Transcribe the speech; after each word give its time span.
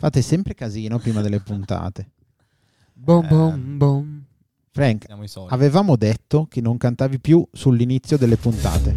Fate 0.00 0.22
sempre 0.22 0.54
casino 0.54 0.98
prima 0.98 1.20
delle 1.20 1.40
puntate. 1.40 2.12
Bom 2.94 3.28
bom 3.28 3.76
bom. 3.76 4.24
Frank, 4.72 5.04
avevamo 5.48 5.94
detto 5.96 6.46
che 6.48 6.62
non 6.62 6.78
cantavi 6.78 7.20
più 7.20 7.46
sull'inizio 7.52 8.16
delle 8.16 8.38
puntate. 8.38 8.94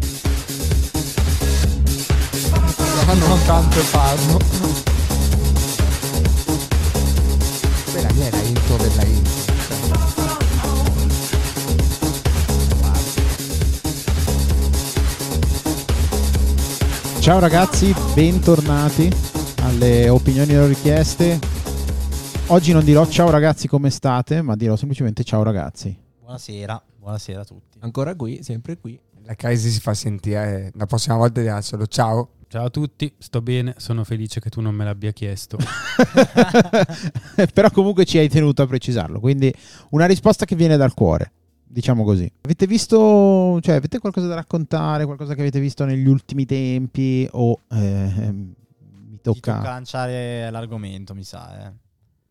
Non 3.18 3.42
canto 3.44 3.78
e 3.78 3.84
parlo. 3.90 4.38
Quella 7.92 8.12
mia 8.14 8.26
è 8.26 8.30
la 8.30 8.40
intro 8.40 8.76
della 8.78 9.04
intro. 9.04 9.42
Ciao 17.20 17.38
ragazzi, 17.40 17.94
bentornati 18.14 19.33
alle 19.74 20.08
opinioni 20.08 20.52
non 20.52 20.68
richieste. 20.68 21.38
Oggi 22.48 22.72
non 22.72 22.84
dirò 22.84 23.06
ciao 23.08 23.28
ragazzi 23.28 23.66
come 23.66 23.90
state, 23.90 24.40
ma 24.40 24.54
dirò 24.54 24.76
semplicemente 24.76 25.24
ciao 25.24 25.42
ragazzi. 25.42 25.96
Buonasera, 26.20 26.80
buonasera 26.96 27.40
a 27.40 27.44
tutti. 27.44 27.78
Ancora 27.80 28.14
qui, 28.14 28.40
sempre 28.42 28.78
qui. 28.78 28.98
La 29.24 29.34
crisi 29.34 29.70
si 29.70 29.80
fa 29.80 29.92
sentire. 29.92 30.70
La 30.74 30.86
prossima 30.86 31.16
volta 31.16 31.40
dirà 31.40 31.60
solo 31.60 31.88
ciao. 31.88 32.30
Ciao 32.46 32.66
a 32.66 32.70
tutti, 32.70 33.12
sto 33.18 33.42
bene, 33.42 33.74
sono 33.78 34.04
felice 34.04 34.38
che 34.38 34.48
tu 34.48 34.60
non 34.60 34.76
me 34.76 34.84
l'abbia 34.84 35.10
chiesto. 35.10 35.58
Però 37.52 37.68
comunque 37.72 38.04
ci 38.04 38.18
hai 38.18 38.28
tenuto 38.28 38.62
a 38.62 38.66
precisarlo, 38.68 39.18
quindi 39.18 39.52
una 39.90 40.06
risposta 40.06 40.44
che 40.44 40.54
viene 40.54 40.76
dal 40.76 40.94
cuore, 40.94 41.32
diciamo 41.64 42.04
così. 42.04 42.30
Avete 42.42 42.68
visto, 42.68 43.58
cioè 43.60 43.74
avete 43.74 43.98
qualcosa 43.98 44.28
da 44.28 44.36
raccontare, 44.36 45.04
qualcosa 45.04 45.34
che 45.34 45.40
avete 45.40 45.58
visto 45.58 45.84
negli 45.84 46.06
ultimi 46.06 46.44
tempi 46.44 47.26
o 47.32 47.62
ehm, 47.72 48.54
mi 49.24 49.32
Ti 49.32 49.40
tocca 49.40 49.56
tocca... 49.56 49.70
lanciare 49.70 50.50
l'argomento, 50.50 51.14
mi 51.14 51.24
sa. 51.24 51.66
Eh. 51.66 51.72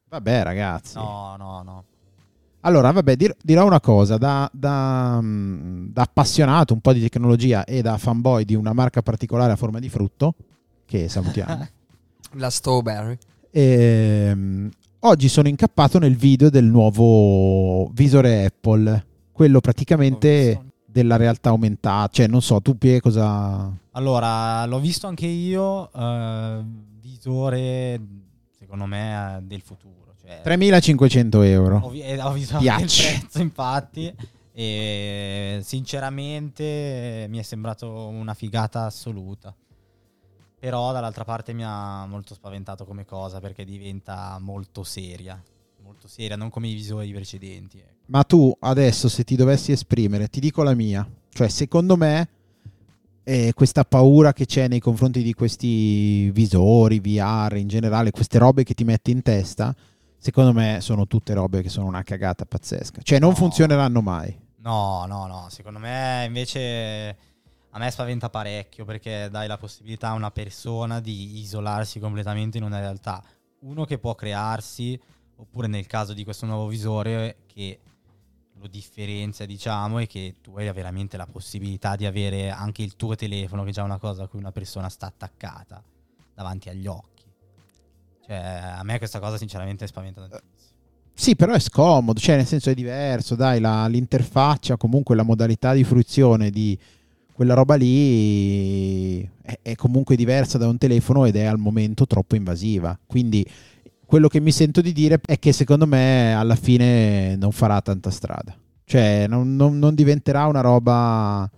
Vabbè 0.09 0.43
ragazzi. 0.43 0.97
No, 0.97 1.35
no, 1.37 1.61
no. 1.63 1.83
Allora, 2.65 2.91
vabbè, 2.91 3.15
dir- 3.17 3.35
dirò 3.43 3.65
una 3.65 3.81
cosa, 3.81 4.17
da, 4.17 4.49
da, 4.53 5.19
mm, 5.21 5.87
da 5.91 6.03
appassionato 6.03 6.73
un 6.73 6.79
po' 6.79 6.93
di 6.93 7.01
tecnologia 7.01 7.65
e 7.65 7.81
da 7.81 7.97
fanboy 7.97 8.45
di 8.45 8.55
una 8.55 8.71
marca 8.71 9.01
particolare 9.01 9.51
a 9.51 9.55
forma 9.57 9.79
di 9.79 9.89
frutto, 9.89 10.35
che 10.85 11.09
salutiamo, 11.09 11.67
La 12.35 12.49
strawberry. 12.49 13.17
ehm, 13.51 14.69
oggi 15.01 15.27
sono 15.27 15.49
incappato 15.49 15.99
nel 15.99 16.15
video 16.15 16.49
del 16.49 16.63
nuovo 16.63 17.89
visore 17.89 18.45
Apple, 18.45 19.05
quello 19.33 19.59
praticamente 19.59 20.71
della 20.85 21.17
realtà 21.17 21.49
aumentata, 21.49 22.07
cioè 22.13 22.27
non 22.27 22.41
so, 22.41 22.61
tu 22.61 22.77
Pie 22.77 23.01
cosa... 23.01 23.69
Allora, 23.91 24.63
l'ho 24.65 24.79
visto 24.79 25.05
anche 25.07 25.25
io. 25.27 25.91
eh, 25.91 26.63
visore, 27.23 28.01
secondo 28.57 28.85
me, 28.85 29.37
eh, 29.37 29.41
del 29.43 29.61
futuro. 29.61 30.13
Cioè, 30.19 30.41
3500 30.43 31.41
euro. 31.43 31.77
Ho, 31.77 31.87
ho 31.87 31.89
visto 31.89 32.55
anche 32.55 32.55
il 32.55 32.75
Piace. 32.75 33.19
prezzo, 33.19 33.41
infatti. 33.41 34.13
E 34.55 35.59
sinceramente 35.63 37.25
mi 37.29 37.39
è 37.39 37.41
sembrato 37.41 37.89
una 38.07 38.33
figata 38.33 38.85
assoluta. 38.85 39.55
Però 40.59 40.91
dall'altra 40.93 41.25
parte 41.25 41.53
mi 41.53 41.63
ha 41.65 42.05
molto 42.05 42.33
spaventato 42.33 42.85
come 42.85 43.05
cosa 43.05 43.39
perché 43.39 43.65
diventa 43.65 44.37
molto 44.39 44.83
seria. 44.83 45.41
Molto 45.81 46.07
seria, 46.07 46.37
non 46.37 46.49
come 46.49 46.69
i 46.69 46.73
visori 46.73 47.11
precedenti. 47.11 47.79
ecco. 47.79 47.91
Ma 48.05 48.23
tu 48.23 48.55
adesso 48.59 49.09
se 49.09 49.23
ti 49.23 49.35
dovessi 49.35 49.71
esprimere, 49.71 50.29
ti 50.29 50.39
dico 50.39 50.63
la 50.63 50.73
mia. 50.73 51.05
Cioè, 51.29 51.49
secondo 51.49 51.97
me, 51.97 52.29
eh, 53.23 53.51
questa 53.53 53.83
paura 53.85 54.33
che 54.33 54.45
c'è 54.45 54.67
nei 54.67 54.79
confronti 54.79 55.23
di 55.23 55.33
questi 55.33 56.29
visori, 56.31 56.99
VR 56.99 57.55
in 57.57 57.67
generale, 57.67 58.11
queste 58.11 58.37
robe 58.37 58.63
che 58.63 58.73
ti 58.73 58.83
metti 58.83 59.11
in 59.11 59.21
testa, 59.21 59.73
secondo 60.17 60.53
me 60.53 60.79
sono 60.81 61.07
tutte 61.07 61.33
robe 61.33 61.61
che 61.61 61.69
sono 61.69 61.87
una 61.87 62.03
cagata 62.03 62.45
pazzesca. 62.45 63.01
Cioè, 63.01 63.19
non 63.19 63.29
No. 63.29 63.35
funzioneranno 63.35 64.01
mai. 64.01 64.37
No, 64.57 65.05
no, 65.07 65.27
no, 65.27 65.47
secondo 65.49 65.79
me 65.79 66.23
invece 66.25 67.17
a 67.71 67.79
me 67.79 67.89
spaventa 67.91 68.29
parecchio 68.29 68.85
perché 68.85 69.27
dai 69.31 69.47
la 69.47 69.57
possibilità 69.57 70.09
a 70.09 70.13
una 70.13 70.31
persona 70.31 70.99
di 70.99 71.39
isolarsi 71.39 71.99
completamente 71.99 72.57
in 72.57 72.63
una 72.63 72.79
realtà. 72.79 73.21
Uno 73.59 73.83
che 73.85 73.97
può 73.97 74.15
crearsi, 74.15 74.99
oppure 75.35 75.67
nel 75.67 75.87
caso 75.87 76.13
di 76.13 76.23
questo 76.23 76.45
nuovo 76.45 76.67
visore 76.67 77.37
che 77.47 77.79
lo 78.63 78.69
differenzia, 78.69 79.45
diciamo, 79.45 79.99
e 79.99 80.07
che 80.07 80.35
tu 80.41 80.55
hai 80.57 80.71
veramente 80.71 81.17
la 81.17 81.27
possibilità 81.27 81.95
di 81.95 82.05
avere 82.05 82.49
anche 82.49 82.81
il 82.81 82.95
tuo 82.95 83.15
telefono, 83.15 83.63
che 83.63 83.69
è 83.69 83.73
già 83.73 83.83
una 83.83 83.97
cosa 83.97 84.23
a 84.23 84.27
cui 84.27 84.39
una 84.39 84.51
persona 84.51 84.87
sta 84.89 85.07
attaccata 85.07 85.83
davanti 86.33 86.69
agli 86.69 86.87
occhi. 86.87 87.25
Cioè, 88.25 88.35
a 88.35 88.83
me 88.83 88.97
questa 88.97 89.19
cosa 89.19 89.37
sinceramente 89.37 89.85
spaventa 89.85 90.21
tantissimo. 90.21 90.71
Sì, 91.13 91.35
però 91.35 91.53
è 91.53 91.59
scomodo, 91.59 92.19
cioè 92.19 92.37
nel 92.37 92.47
senso 92.47 92.69
è 92.69 92.73
diverso, 92.73 93.35
dai, 93.35 93.59
la- 93.59 93.85
l'interfaccia, 93.87 94.77
comunque 94.77 95.15
la 95.15 95.23
modalità 95.23 95.73
di 95.73 95.83
fruizione 95.83 96.49
di 96.49 96.77
quella 97.33 97.53
roba 97.53 97.75
lì 97.75 99.21
è, 99.41 99.59
è 99.61 99.75
comunque 99.75 100.15
diversa 100.15 100.57
da 100.57 100.67
un 100.67 100.77
telefono 100.77 101.25
ed 101.25 101.35
è 101.35 101.43
al 101.43 101.59
momento 101.59 102.07
troppo 102.07 102.35
invasiva. 102.35 102.97
Quindi 103.05 103.45
quello 104.13 104.27
che 104.27 104.39
mi 104.39 104.51
sento 104.51 104.79
di 104.81 104.93
dire 104.93 105.19
è 105.25 105.39
che 105.39 105.51
secondo 105.53 105.87
me 105.87 106.35
alla 106.35 106.55
fine 106.55 107.35
non 107.35 107.51
farà 107.51 107.81
tanta 107.81 108.11
strada. 108.11 108.55
Cioè 108.85 109.25
non, 109.27 109.55
non- 109.55 109.79
non 109.79 109.95
diventerà 109.95 110.45
una 110.45 110.61
roba 110.61 111.49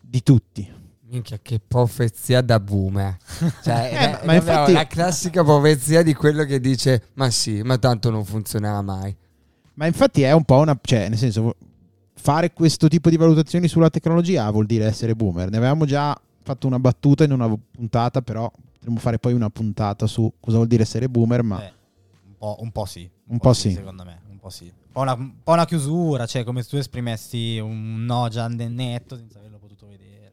di 0.00 0.22
tutti. 0.22 0.66
Minchia, 1.10 1.38
che 1.42 1.60
profezia 1.60 2.40
da 2.40 2.58
boomer. 2.58 3.18
Cioè, 3.62 3.74
Eh, 3.74 3.90
è, 3.90 4.10
ma- 4.12 4.20
ma 4.24 4.34
infatti- 4.34 4.72
la 4.72 4.86
classica 4.86 5.44
profezia 5.44 6.02
di 6.02 6.14
quello 6.14 6.44
che 6.44 6.58
dice: 6.58 7.08
Ma 7.16 7.28
sì, 7.28 7.60
ma 7.60 7.76
tanto 7.76 8.08
non 8.08 8.24
funzionerà 8.24 8.80
mai. 8.80 9.14
Ma 9.74 9.84
infatti 9.84 10.22
è 10.22 10.32
un 10.32 10.44
po' 10.44 10.60
una... 10.60 10.78
cioè 10.80 11.10
nel 11.10 11.18
senso 11.18 11.54
fare 12.14 12.54
questo 12.54 12.88
tipo 12.88 13.10
di 13.10 13.18
valutazioni 13.18 13.68
sulla 13.68 13.90
tecnologia 13.90 14.50
vuol 14.50 14.64
dire 14.64 14.86
essere 14.86 15.14
boomer. 15.14 15.50
Ne 15.50 15.58
avevamo 15.58 15.84
già 15.84 16.18
fatto 16.44 16.66
una 16.66 16.78
battuta 16.78 17.24
in 17.24 17.32
una 17.32 17.48
puntata, 17.48 18.22
però 18.22 18.50
potremmo 18.72 18.98
fare 18.98 19.18
poi 19.18 19.32
una 19.32 19.50
puntata 19.50 20.06
su 20.06 20.32
cosa 20.38 20.56
vuol 20.56 20.68
dire 20.68 20.82
essere 20.82 21.08
boomer, 21.08 21.42
ma 21.42 21.64
Eh, 21.64 21.72
un, 22.26 22.34
po', 22.38 22.56
un 22.60 22.70
po' 22.70 22.84
sì. 22.84 23.10
Un 23.26 23.38
po' 23.38 23.52
sì. 23.54 23.72
Secondo 23.72 24.04
me, 24.04 24.20
un 24.30 24.38
po' 24.38 24.50
sì. 24.50 24.64
Un 24.64 24.92
po' 24.92 25.00
una, 25.00 25.14
un 25.14 25.42
po' 25.42 25.52
una 25.52 25.64
chiusura, 25.64 26.26
cioè 26.26 26.44
come 26.44 26.62
se 26.62 26.68
tu 26.68 26.76
esprimessi 26.76 27.58
un 27.58 28.04
no 28.04 28.28
già 28.28 28.46
netto 28.46 29.16
senza 29.16 29.38
averlo 29.38 29.58
potuto 29.58 29.86
vedere. 29.86 30.32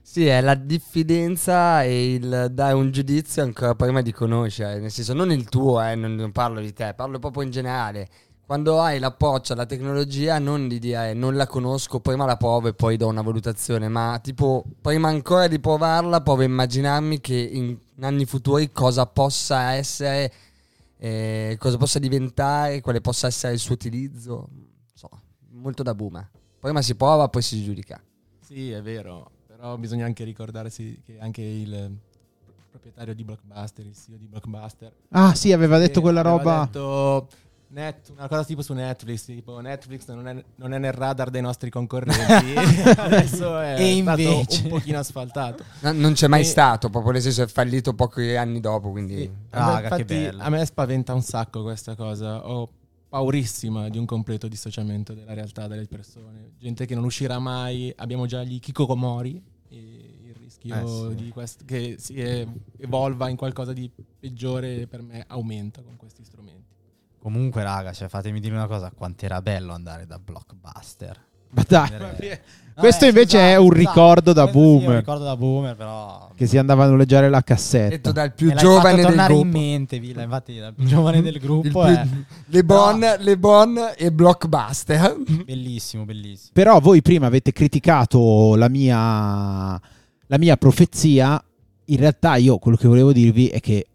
Sì, 0.00 0.24
è 0.26 0.40
la 0.40 0.54
diffidenza 0.54 1.82
e 1.82 2.14
il 2.14 2.48
dare 2.52 2.74
un 2.74 2.90
giudizio 2.92 3.42
ancora 3.42 3.74
prima 3.74 4.00
di 4.02 4.12
conoscere. 4.12 4.78
Nel 4.78 4.90
senso, 4.90 5.12
non 5.12 5.32
il 5.32 5.48
tuo, 5.48 5.82
eh, 5.82 5.96
non, 5.96 6.14
non 6.14 6.30
parlo 6.32 6.60
di 6.60 6.72
te, 6.72 6.94
parlo 6.94 7.18
proprio 7.18 7.42
in 7.42 7.50
generale. 7.50 8.08
Quando 8.46 8.80
hai 8.80 9.00
l'approccio 9.00 9.54
alla 9.54 9.66
tecnologia, 9.66 10.38
non 10.38 10.68
di 10.68 10.78
dire 10.78 11.12
non 11.14 11.34
la 11.34 11.48
conosco, 11.48 11.98
prima 11.98 12.24
la 12.26 12.36
provo 12.36 12.68
e 12.68 12.74
poi 12.74 12.96
do 12.96 13.08
una 13.08 13.20
valutazione, 13.22 13.88
ma 13.88 14.20
tipo, 14.22 14.64
prima 14.80 15.08
ancora 15.08 15.48
di 15.48 15.58
provarla, 15.58 16.20
provo 16.20 16.42
a 16.42 16.44
immaginarmi 16.44 17.20
che 17.20 17.34
in 17.34 17.76
anni 18.04 18.24
futuri 18.24 18.70
cosa 18.70 19.04
possa 19.06 19.72
essere, 19.72 20.32
eh, 20.96 21.56
cosa 21.58 21.76
possa 21.76 21.98
diventare, 21.98 22.80
quale 22.80 23.00
possa 23.00 23.26
essere 23.26 23.52
il 23.54 23.58
suo 23.58 23.74
utilizzo. 23.74 24.46
Non 24.52 24.64
So, 24.94 25.08
molto 25.50 25.82
da 25.82 25.92
boomer. 25.96 26.30
Prima 26.60 26.82
si 26.82 26.94
prova, 26.94 27.28
poi 27.28 27.42
si 27.42 27.64
giudica. 27.64 28.00
Sì, 28.38 28.70
è 28.70 28.80
vero, 28.80 29.28
però 29.48 29.76
bisogna 29.76 30.04
anche 30.04 30.22
ricordarsi 30.22 31.02
che 31.04 31.18
anche 31.18 31.42
il 31.42 31.96
proprietario 32.70 33.12
di 33.12 33.24
Blockbuster, 33.24 33.84
il 33.84 33.96
CEO 33.96 34.16
di 34.16 34.26
Blockbuster, 34.28 34.92
Ah, 35.10 35.34
sì, 35.34 35.50
aveva 35.52 35.78
detto 35.78 35.94
che 35.94 36.00
quella 36.00 36.20
aveva 36.20 36.36
roba. 36.36 36.64
detto 36.66 37.28
net- 37.68 38.10
una 38.10 38.28
cosa 38.28 38.44
tipo 38.44 38.62
su 38.62 38.72
Netflix, 38.72 39.24
tipo 39.24 39.60
Netflix 39.60 40.06
non 40.08 40.28
è, 40.28 40.44
non 40.56 40.72
è 40.72 40.78
nel 40.78 40.92
radar 40.92 41.30
dei 41.30 41.42
nostri 41.42 41.70
concorrenti, 41.70 42.54
adesso 42.96 43.58
è 43.58 43.74
E 43.80 44.00
stato 44.02 44.20
invece- 44.20 44.62
un 44.64 44.68
pochino 44.70 44.98
asfaltato. 44.98 45.64
No, 45.80 45.92
non 45.92 46.12
c'è 46.12 46.26
mai 46.28 46.40
E- 46.42 46.44
stato, 46.44 46.88
proprio 46.90 47.12
nel 47.12 47.22
senso 47.22 47.42
è 47.42 47.46
fallito 47.46 47.94
pochi 47.94 48.34
anni 48.36 48.60
dopo, 48.60 48.90
quindi... 48.90 49.16
Sì. 49.18 49.30
Raga, 49.50 49.78
che 49.96 50.02
Infatti, 50.02 50.04
bello. 50.14 50.42
A 50.42 50.48
me 50.48 50.64
spaventa 50.64 51.14
un 51.14 51.22
sacco 51.22 51.62
questa 51.62 51.94
cosa. 51.94 52.48
Ho 52.48 52.68
paurissima 53.08 53.88
di 53.88 53.98
un 53.98 54.04
completo 54.04 54.48
dissociamento 54.48 55.14
della 55.14 55.32
realtà 55.32 55.66
delle 55.66 55.86
persone. 55.86 56.52
Gente 56.58 56.86
che 56.86 56.94
non 56.94 57.04
uscirà 57.04 57.38
mai. 57.38 57.92
Abbiamo 57.96 58.26
già 58.26 58.42
gli 58.42 58.58
Kikokomori. 58.60 59.42
E 59.68 59.76
il 60.24 60.34
rischio 60.34 60.74
Eh, 60.74 61.10
sì. 61.16 61.24
di 61.24 61.30
quest- 61.30 61.64
che 61.64 61.96
si 61.98 62.14
e- 62.14 62.46
evolva 62.78 63.28
in 63.28 63.36
qualcosa 63.36 63.72
di 63.72 63.90
peggiore 64.18 64.86
per 64.86 65.02
me 65.02 65.24
aumenta 65.28 65.82
con 65.82 65.96
questi 65.96 66.22
strumenti. 66.24 66.74
Comunque, 67.26 67.64
raga, 67.64 67.92
cioè, 67.92 68.06
fatemi 68.06 68.38
dire 68.38 68.54
una 68.54 68.68
cosa: 68.68 68.92
quanto 68.94 69.24
era 69.24 69.42
bello 69.42 69.72
andare 69.72 70.06
da 70.06 70.16
Blockbuster. 70.16 71.20
Ma 71.50 71.64
dai, 71.66 71.90
Vedere- 71.90 72.42
questo 72.76 73.04
eh, 73.04 73.08
invece 73.08 73.36
scusate, 73.38 73.52
è 73.52 73.56
un 73.56 73.70
ricordo 73.70 74.32
da 74.32 74.42
Questo 74.42 74.60
sì, 74.60 74.64
è 74.64 74.70
un 74.70 74.78
boomer. 74.78 74.98
ricordo 74.98 75.24
da 75.24 75.36
boomer, 75.36 75.74
però. 75.76 76.30
che 76.36 76.46
si 76.46 76.56
andava 76.56 76.84
a 76.84 76.88
noleggiare 76.88 77.28
la 77.28 77.38
Detto 77.38 77.52
cassetta. 77.54 78.12
dal 78.12 78.32
più 78.32 78.52
giovane 78.54 78.94
del 78.94 79.04
tornare 79.06 79.32
in 79.34 79.40
gruppo. 79.40 79.58
mente, 79.58 79.98
Villa. 79.98 80.22
Infatti, 80.22 80.56
dal 80.58 80.72
più 80.74 80.84
giovane 80.84 81.20
del 81.20 81.38
gruppo 81.40 81.68
più- 81.68 81.80
è 81.80 82.06
Le 82.46 82.62
Bon, 82.64 82.98
No. 83.00 83.14
Le 83.18 83.38
Bon 83.38 83.80
e 83.96 84.12
Blockbuster. 84.12 85.16
bellissimo, 85.44 86.04
bellissimo. 86.04 86.50
Però 86.52 86.78
voi 86.78 87.02
prima 87.02 87.26
avete 87.26 87.50
criticato 87.50 88.54
la 88.54 88.68
mia, 88.68 88.96
la 90.26 90.38
mia 90.38 90.56
profezia. 90.56 91.42
In 91.86 91.96
realtà 91.96 92.36
io 92.36 92.58
quello 92.58 92.76
che 92.76 92.86
volevo 92.86 93.12
dirvi 93.12 93.48
è 93.48 93.58
che 93.58 93.86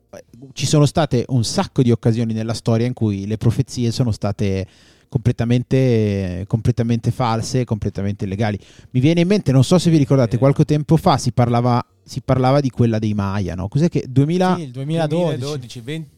ci 0.54 0.66
sono 0.66 0.86
state 0.86 1.26
un 1.30 1.44
sacco 1.44 1.82
di 1.82 1.92
occasioni 1.92 2.34
nella 2.34 2.54
storia 2.54 2.86
in 2.86 2.94
cui 2.94 3.26
le 3.26 3.38
profezie 3.38 3.92
sono 3.92 4.12
state 4.12 4.68
completamente, 5.08 6.46
completamente 6.48 7.12
false, 7.12 7.66
completamente 7.66 8.26
illegali. 8.26 8.58
Mi 8.92 9.00
viene 9.00 9.22
in 9.22 9.28
mente, 9.28 9.52
non 9.52 9.64
so 9.64 9.78
se 9.78 9.90
vi 9.90 9.98
ricordate, 9.98 10.38
qualche 10.38 10.66
tempo 10.66 10.98
fa 10.98 11.18
si 11.18 11.32
parlava, 11.32 11.86
si 12.04 12.22
parlava 12.22 12.62
di 12.62 12.70
quella 12.70 13.00
dei 13.00 13.14
Maya, 13.14 13.56
no? 13.56 13.68
Cos'è 13.68 13.90
che 13.90 14.06
2000... 14.08 14.56
Sì, 14.56 14.62
il 14.62 14.72
2012. 14.72 15.38
2012, 15.38 15.82
20 15.82 16.10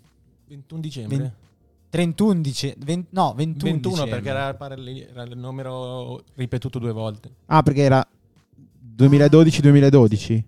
21 0.47 0.81
dicembre. 0.81 1.17
Ven- 1.17 1.33
31 1.89 2.41
dice, 2.41 2.75
ven- 2.79 3.05
no, 3.11 3.33
21, 3.35 3.71
21 3.71 3.93
dicembre. 3.93 4.09
perché 4.09 4.29
era, 4.29 4.57
era 5.11 5.23
il 5.23 5.37
numero 5.37 6.23
ripetuto 6.35 6.79
due 6.79 6.91
volte. 6.91 7.29
Ah, 7.47 7.61
perché 7.61 7.81
era 7.81 8.07
2012-2012? 8.97 10.43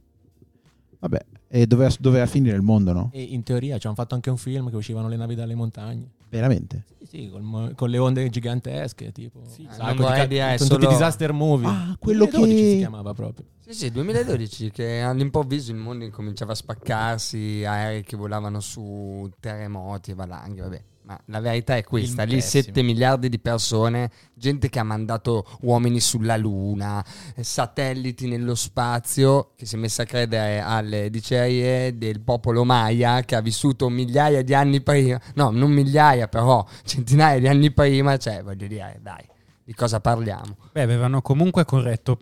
Vabbè, 1.00 1.26
e 1.56 1.68
doveva, 1.68 1.90
doveva 2.00 2.26
finire 2.26 2.56
il 2.56 2.62
mondo, 2.62 2.92
no? 2.92 3.10
E 3.14 3.22
in 3.22 3.42
teoria 3.44 3.78
ci 3.78 3.88
hanno 3.88 3.96
fatto 3.96 4.14
anche 4.14 4.30
un 4.30 4.36
film 4.38 4.70
che 4.70 4.76
uscivano 4.76 5.08
le 5.08 5.16
navi 5.16 5.36
dalle 5.36 5.56
montagne. 5.56 6.10
Veramente? 6.30 6.84
Sì, 7.00 7.06
sì, 7.08 7.30
col 7.30 7.44
mo- 7.44 7.72
con 7.76 7.90
le 7.90 7.98
onde 7.98 8.30
gigantesche, 8.30 9.14
tipo. 9.14 9.40
Sì, 9.46 9.66
Sacco 9.70 9.84
non 9.86 9.96
di 9.96 10.02
vorrei 10.02 10.18
ca- 10.20 10.26
dire, 10.26 10.54
è 10.54 10.58
sono 10.58 10.70
solo- 10.72 10.82
tutti 10.82 10.92
disaster 10.94 11.32
movie. 11.32 11.68
Ah, 11.68 11.96
quello 11.98 12.26
2012 12.26 12.62
che- 12.62 12.70
si 12.72 12.78
chiamava 12.78 13.14
proprio. 13.14 13.46
Sì, 13.62 13.74
sì, 13.74 13.92
2012 13.92 14.70
che 14.72 15.00
all'improvviso 15.02 15.72
il 15.72 15.78
mondo 15.78 16.04
incominciava 16.04 16.52
a 16.52 16.56
spaccarsi, 16.56 17.64
aerei 17.66 18.04
che 18.04 18.18
volavano 18.18 18.60
su 18.60 19.30
terremoti 19.40 20.12
e 20.12 20.14
valanghe, 20.14 20.62
vabbè. 20.62 20.84
Ma 21.06 21.20
la 21.26 21.40
verità 21.40 21.76
è 21.76 21.84
questa, 21.84 22.24
lì 22.24 22.36
pessimo. 22.36 22.64
7 22.64 22.82
miliardi 22.82 23.30
di 23.30 23.38
persone, 23.38 24.10
gente 24.34 24.70
che 24.70 24.80
ha 24.80 24.84
mandato 24.84 25.46
uomini 25.62 26.00
sulla 26.00 26.36
luna, 26.36 27.06
satelliti 27.40 28.28
nello 28.28 28.56
spazio, 28.56 29.52
che 29.56 29.68
si 29.68 29.76
è 29.76 29.78
messa 29.78 30.04
a 30.04 30.06
credere 30.06 30.60
alle 30.62 31.12
dicerie 31.12 31.96
del 31.96 32.22
popolo 32.22 32.64
Maya 32.64 33.22
che 33.22 33.36
ha 33.36 33.42
vissuto 33.42 33.88
migliaia 33.88 34.42
di 34.42 34.56
anni 34.56 34.82
prima, 34.82 35.22
no, 35.36 35.52
non 35.52 35.72
migliaia 35.72 36.28
però, 36.28 36.66
centinaia 36.84 37.40
di 37.40 37.48
anni 37.48 37.72
prima, 37.72 38.18
cioè 38.18 38.42
voglio 38.42 38.66
dire, 38.66 39.00
dai, 39.02 39.24
di 39.64 39.74
cosa 39.76 40.00
parliamo? 40.00 40.58
Beh, 40.72 40.82
avevano 40.82 41.22
comunque 41.22 41.66
corretto, 41.66 42.18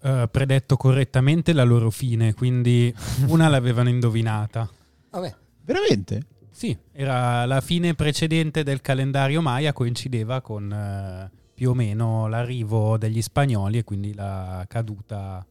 eh, 0.00 0.28
predetto 0.30 0.76
correttamente 0.76 1.52
la 1.52 1.64
loro 1.64 1.90
fine, 1.90 2.34
quindi 2.34 2.94
una 3.26 3.48
l'avevano 3.48 3.88
indovinata. 3.88 4.70
Vabbè, 5.10 5.34
Veramente? 5.68 6.22
Sì, 6.58 6.76
era 6.90 7.44
la 7.44 7.60
fine 7.60 7.94
precedente 7.94 8.64
del 8.64 8.80
calendario 8.80 9.40
Maya, 9.40 9.72
coincideva 9.72 10.40
con 10.40 10.72
eh, 10.72 11.30
più 11.54 11.70
o 11.70 11.74
meno 11.74 12.26
l'arrivo 12.26 12.98
degli 12.98 13.22
spagnoli 13.22 13.78
e 13.78 13.84
quindi 13.84 14.12
la 14.12 14.64
caduta. 14.66 15.46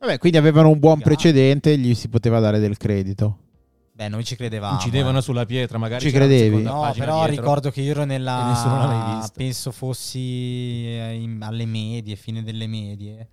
Vabbè, 0.00 0.18
quindi 0.18 0.38
avevano 0.38 0.70
un 0.70 0.80
buon 0.80 0.98
precedente 0.98 1.70
e 1.70 1.78
gli 1.78 1.94
si 1.94 2.08
poteva 2.08 2.40
dare 2.40 2.58
del 2.58 2.76
credito. 2.76 3.38
Beh, 3.92 4.08
noi 4.08 4.24
ci 4.24 4.34
credevamo. 4.34 4.74
Incidevano 4.74 5.18
eh. 5.18 5.22
sulla 5.22 5.46
pietra, 5.46 5.78
magari 5.78 6.02
Ci 6.02 6.10
credevi? 6.10 6.60
No, 6.60 6.92
però 6.92 7.24
dietro. 7.24 7.40
ricordo 7.40 7.70
che 7.70 7.80
io 7.80 7.92
ero 7.92 8.04
nella. 8.04 9.24
Penso 9.32 9.70
fossi 9.70 10.18
eh, 10.18 11.20
in- 11.20 11.40
alle 11.40 11.66
medie, 11.66 12.16
fine 12.16 12.42
delle 12.42 12.66
medie. 12.66 13.28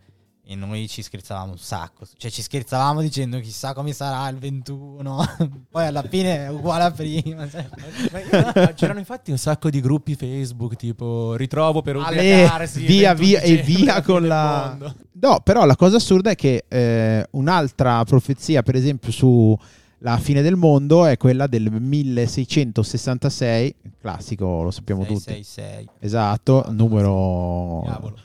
E 0.51 0.55
noi 0.55 0.87
ci 0.87 1.03
scherzavamo 1.03 1.51
un 1.51 1.59
sacco. 1.59 2.07
Cioè, 2.17 2.31
ci 2.31 2.41
scherzavamo 2.41 3.01
dicendo 3.01 3.39
chissà 3.39 3.75
come 3.75 3.93
sarà 3.93 4.27
il 4.29 4.39
21. 4.39 5.23
Poi 5.69 5.85
alla 5.85 6.01
fine 6.01 6.45
è 6.45 6.49
uguale 6.49 6.85
a 6.85 6.91
prima. 6.91 7.47
cioè. 7.47 7.69
C'erano 8.73 8.97
infatti 8.97 9.29
un 9.29 9.37
sacco 9.37 9.69
di 9.69 9.79
gruppi 9.79 10.15
Facebook, 10.15 10.75
tipo 10.75 11.35
ritrovo 11.35 11.83
per 11.83 11.97
Ale, 11.97 12.15
ubriacarsi. 12.15 12.83
via, 12.83 13.13
21 13.13 13.27
via 13.27 13.41
e 13.41 13.61
via 13.61 13.93
la 13.93 14.01
con 14.01 14.25
la... 14.25 14.65
mondo. 14.69 14.95
No, 15.21 15.39
però 15.43 15.65
la 15.65 15.75
cosa 15.75 15.97
assurda 15.97 16.31
è 16.31 16.35
che 16.35 16.65
eh, 16.67 17.27
un'altra 17.29 18.03
profezia, 18.05 18.63
per 18.63 18.73
esempio, 18.73 19.11
sulla 19.11 20.17
fine 20.17 20.41
del 20.41 20.55
mondo 20.55 21.05
è 21.05 21.15
quella 21.17 21.45
del 21.45 21.71
1666, 21.71 23.75
classico, 24.01 24.63
lo 24.63 24.71
sappiamo 24.71 25.05
tutti. 25.05 25.43
666. 25.43 25.89
Esatto, 25.99 26.65
numero, 26.69 27.81
Diavolo. 27.83 28.15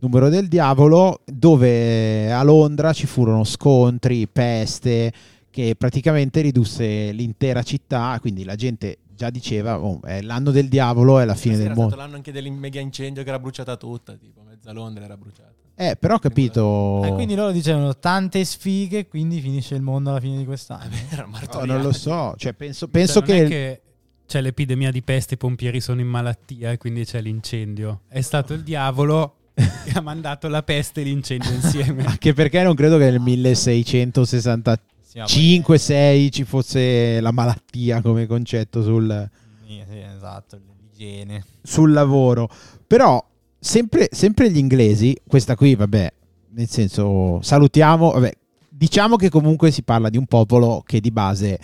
Numero 0.00 0.28
del 0.28 0.48
diavolo, 0.48 1.22
dove 1.24 2.32
a 2.32 2.42
Londra 2.42 2.92
ci 2.92 3.06
furono 3.06 3.44
scontri, 3.44 4.28
peste, 4.28 5.12
che 5.50 5.74
praticamente 5.76 6.40
ridusse 6.40 7.10
l'intera 7.12 7.62
città, 7.62 8.16
quindi 8.20 8.44
la 8.44 8.54
gente 8.54 8.98
già 9.14 9.30
diceva, 9.30 9.80
oh, 9.80 10.00
è 10.02 10.20
l'anno 10.22 10.52
del 10.52 10.68
diavolo, 10.68 11.18
è 11.18 11.24
la 11.24 11.34
fine 11.34 11.56
Sì, 11.56 11.62
del 11.62 11.72
mondo. 11.72 11.88
stato 11.88 12.02
l'anno 12.02 12.16
anche 12.16 12.30
del 12.30 12.50
mega 12.52 12.80
incendio 12.80 13.22
che 13.24 13.28
era 13.28 13.40
bruciata 13.40 13.76
tutta, 13.76 14.14
tipo 14.14 14.42
mezza 14.42 14.70
Londra 14.72 15.04
era 15.04 15.16
bruciata. 15.16 15.52
Eh, 15.74 15.96
però 15.96 16.14
ho 16.14 16.18
capito... 16.18 17.04
E 17.04 17.12
quindi 17.12 17.36
loro 17.36 17.52
dicevano 17.52 17.96
tante 17.98 18.44
sfighe, 18.44 19.06
quindi 19.06 19.40
finisce 19.40 19.76
il 19.76 19.82
mondo 19.82 20.10
alla 20.10 20.20
fine 20.20 20.36
di 20.36 20.44
quest'anno. 20.44 20.90
Era 21.08 21.24
No, 21.26 21.64
non 21.64 21.82
lo 21.82 21.92
so, 21.92 22.34
cioè, 22.36 22.52
penso, 22.52 22.88
penso 22.88 23.20
Cioè, 23.24 23.36
non 23.36 23.46
è 23.46 23.48
che... 23.48 23.82
c'è 24.26 24.40
l'epidemia 24.40 24.90
di 24.90 25.02
peste, 25.02 25.34
i 25.34 25.36
pompieri 25.36 25.80
sono 25.80 26.00
in 26.00 26.08
malattia 26.08 26.72
e 26.72 26.78
quindi 26.78 27.04
c'è 27.04 27.20
l'incendio. 27.20 28.00
È 28.08 28.20
stato 28.20 28.54
il 28.54 28.64
diavolo 28.64 29.37
che 29.84 29.90
ha 29.98 30.00
mandato 30.00 30.48
la 30.48 30.62
peste 30.62 31.00
e 31.00 31.04
l'incendio 31.04 31.50
insieme. 31.52 32.04
Anche 32.04 32.32
perché 32.34 32.62
non 32.62 32.74
credo 32.74 32.96
che 32.98 33.10
nel 33.10 33.20
1665-6 33.20 34.76
Sì, 35.24 35.58
ma 35.58 35.64
poi- 35.64 36.30
ci 36.30 36.44
fosse 36.44 37.20
la 37.20 37.32
malattia 37.32 38.00
come 38.00 38.26
concetto 38.26 38.82
sul, 38.82 39.28
Sì, 39.66 39.82
sì, 39.90 39.98
esatto, 39.98 40.58
l'igiene. 40.80 41.44
sul 41.62 41.92
lavoro. 41.92 42.48
Però, 42.86 43.22
sempre, 43.58 44.08
sempre 44.10 44.50
gli 44.50 44.58
inglesi, 44.58 45.16
questa 45.26 45.56
qui, 45.56 45.74
vabbè, 45.74 46.12
nel 46.50 46.68
senso, 46.68 47.40
salutiamo, 47.42 48.12
vabbè, 48.12 48.32
diciamo 48.68 49.16
che 49.16 49.28
comunque 49.28 49.70
si 49.70 49.82
parla 49.82 50.08
di 50.08 50.16
un 50.16 50.26
popolo 50.26 50.82
che 50.86 51.00
di 51.00 51.10
base 51.10 51.58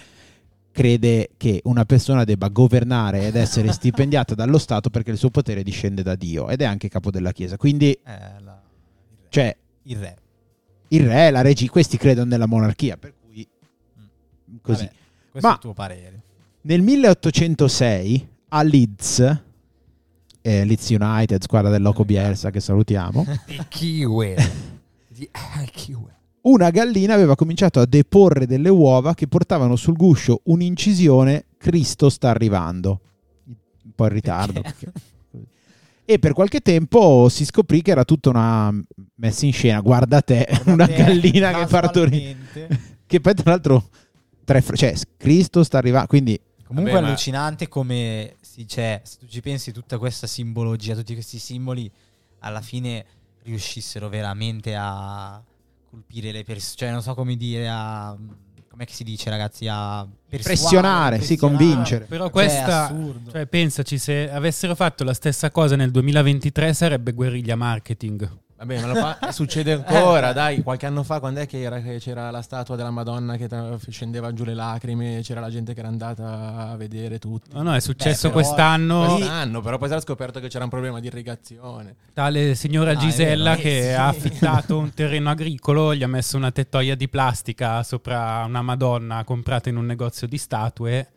crede 0.74 1.30
che 1.36 1.60
una 1.64 1.84
persona 1.84 2.24
debba 2.24 2.48
governare 2.48 3.26
ed 3.28 3.36
essere 3.36 3.70
stipendiata 3.72 4.34
dallo 4.34 4.58
Stato 4.58 4.90
perché 4.90 5.12
il 5.12 5.16
suo 5.18 5.30
potere 5.30 5.62
discende 5.62 6.02
da 6.02 6.16
Dio 6.16 6.48
ed 6.48 6.60
è 6.60 6.64
anche 6.64 6.88
capo 6.88 7.10
della 7.12 7.30
Chiesa. 7.32 7.56
Quindi, 7.56 7.92
Eh, 7.92 8.00
la- 8.42 8.60
il 8.60 9.16
re. 9.22 9.26
cioè, 9.28 9.56
il 9.84 9.96
re. 9.98 10.16
il 10.88 11.06
re, 11.06 11.30
la 11.30 11.40
regia, 11.42 11.70
questi 11.70 11.96
credono 11.96 12.28
nella 12.28 12.46
monarchia, 12.46 12.96
per 12.96 13.14
cui 13.24 13.46
così. 14.60 14.84
Vabbè, 14.84 14.96
questo 15.30 15.48
Ma- 15.48 15.54
è 15.54 15.56
il 15.56 15.60
tuo 15.62 15.72
parere. 15.72 16.22
Nel 16.62 16.82
1806 16.82 18.28
a 18.48 18.62
Leeds, 18.62 19.18
eh, 20.40 20.64
Leeds 20.64 20.88
United, 20.90 21.42
squadra 21.42 21.70
del 21.70 21.82
Loco 21.82 22.04
Bielsa 22.04 22.50
che 22.50 22.60
salutiamo, 22.60 23.24
di 23.46 23.60
Kiwi. 23.68 24.34
di 25.08 25.28
Kiwi. 25.72 26.12
Una 26.44 26.70
gallina 26.70 27.14
aveva 27.14 27.34
cominciato 27.36 27.80
a 27.80 27.86
deporre 27.86 28.46
delle 28.46 28.68
uova 28.68 29.14
che 29.14 29.26
portavano 29.28 29.76
sul 29.76 29.96
guscio 29.96 30.40
un'incisione 30.44 31.46
Cristo 31.58 32.08
sta 32.10 32.30
arrivando. 32.30 33.00
Un 33.46 33.92
po' 33.94 34.04
in 34.04 34.12
ritardo. 34.12 34.60
Perché? 34.60 34.92
perché- 34.92 35.12
E 36.06 36.18
per 36.18 36.32
qualche 36.34 36.60
tempo 36.60 37.28
si 37.30 37.44
scoprì 37.46 37.80
che 37.80 37.90
era 37.92 38.04
tutta 38.04 38.28
una 38.28 38.70
messa 39.16 39.46
in 39.46 39.52
scena. 39.52 39.80
Guarda 39.80 40.20
te, 40.20 40.46
una 40.66 40.84
Guarda 40.84 40.86
te, 40.86 40.94
gallina 41.04 41.52
che 41.52 41.66
partorì. 41.66 42.36
Che 43.06 43.20
poi, 43.20 43.34
tra 43.34 43.50
l'altro, 43.50 43.88
tre 44.44 44.60
fr- 44.62 44.76
cioè, 44.76 44.94
Cristo 45.18 45.62
sta 45.62 45.78
arrivando. 45.78 46.06
Quindi, 46.08 46.40
Comunque 46.66 46.90
Vabbè, 46.92 47.02
è 47.02 47.04
ma- 47.04 47.08
allucinante 47.12 47.68
come 47.68 48.36
si, 48.40 48.66
cioè, 48.66 49.00
se 49.04 49.18
tu 49.18 49.26
ci 49.26 49.40
pensi 49.42 49.70
tutta 49.72 49.98
questa 49.98 50.26
simbologia, 50.26 50.94
tutti 50.94 51.12
questi 51.12 51.38
simboli 51.38 51.88
alla 52.40 52.62
fine 52.62 53.04
riuscissero 53.42 54.08
veramente 54.08 54.74
a 54.74 55.40
colpire 55.94 56.32
le 56.32 56.42
persone, 56.42 56.74
cioè 56.76 56.90
non 56.90 57.02
so 57.02 57.14
come 57.14 57.36
dire, 57.36 57.68
a 57.68 58.16
com'è 58.68 58.84
che 58.86 58.92
si 58.92 59.04
dice 59.04 59.30
ragazzi, 59.30 59.68
a 59.68 60.06
Pressionare, 60.28 61.20
sì, 61.20 61.36
convincere. 61.36 62.06
Però 62.06 62.24
Cioè, 62.24 62.32
questa, 62.32 62.84
assurdo. 62.86 63.30
cioè, 63.30 63.46
pensaci, 63.46 63.98
se 63.98 64.28
avessero 64.28 64.74
fatto 64.74 65.04
la 65.04 65.14
stessa 65.14 65.50
cosa 65.52 65.76
nel 65.76 65.92
2023 65.92 66.74
sarebbe 66.74 67.12
guerriglia 67.12 67.54
marketing. 67.54 68.28
Vabbè, 68.64 68.80
ma 68.80 68.86
lo 68.86 68.94
fa, 68.94 69.18
succede 69.32 69.72
ancora, 69.72 70.32
dai, 70.32 70.62
qualche 70.62 70.86
anno 70.86 71.02
fa 71.02 71.20
quando 71.20 71.40
è 71.40 71.46
che, 71.46 71.60
era, 71.60 71.80
che 71.80 71.98
c'era 71.98 72.30
la 72.30 72.40
statua 72.40 72.76
della 72.76 72.90
Madonna 72.90 73.36
che 73.36 73.46
tra- 73.46 73.76
scendeva 73.88 74.32
giù 74.32 74.44
le 74.44 74.54
lacrime, 74.54 75.20
c'era 75.22 75.40
la 75.40 75.50
gente 75.50 75.74
che 75.74 75.80
era 75.80 75.88
andata 75.88 76.70
a 76.70 76.76
vedere 76.76 77.18
tutto. 77.18 77.56
No, 77.56 77.62
no, 77.62 77.74
è 77.74 77.80
successo 77.80 78.28
però- 78.30 78.40
quest'anno. 78.40 79.16
Quest'anno, 79.16 79.60
però 79.60 79.76
poi 79.76 79.88
si 79.88 79.92
era 79.94 80.02
scoperto 80.02 80.40
che 80.40 80.48
c'era 80.48 80.64
un 80.64 80.70
problema 80.70 80.98
di 81.00 81.06
irrigazione. 81.08 81.96
Tale 82.14 82.54
signora 82.54 82.90
Ah, 82.90 82.94
è 82.94 82.96
Gisella 82.96 83.50
vero. 83.50 83.60
che 83.62 83.78
Eh, 83.78 83.82
sì. 83.82 83.88
ha 83.92 84.06
affittato 84.08 84.78
un 84.78 84.94
terreno 84.94 85.28
agricolo, 85.30 85.94
gli 85.94 86.02
ha 86.02 86.08
messo 86.08 86.36
una 86.38 86.50
tettoia 86.50 86.94
di 86.96 87.08
plastica 87.08 87.82
sopra 87.82 88.44
una 88.46 88.62
Madonna 88.62 89.24
comprata 89.24 89.68
in 89.68 89.76
un 89.76 89.84
negozio 89.84 90.26
di 90.26 90.38
statue 90.38 91.08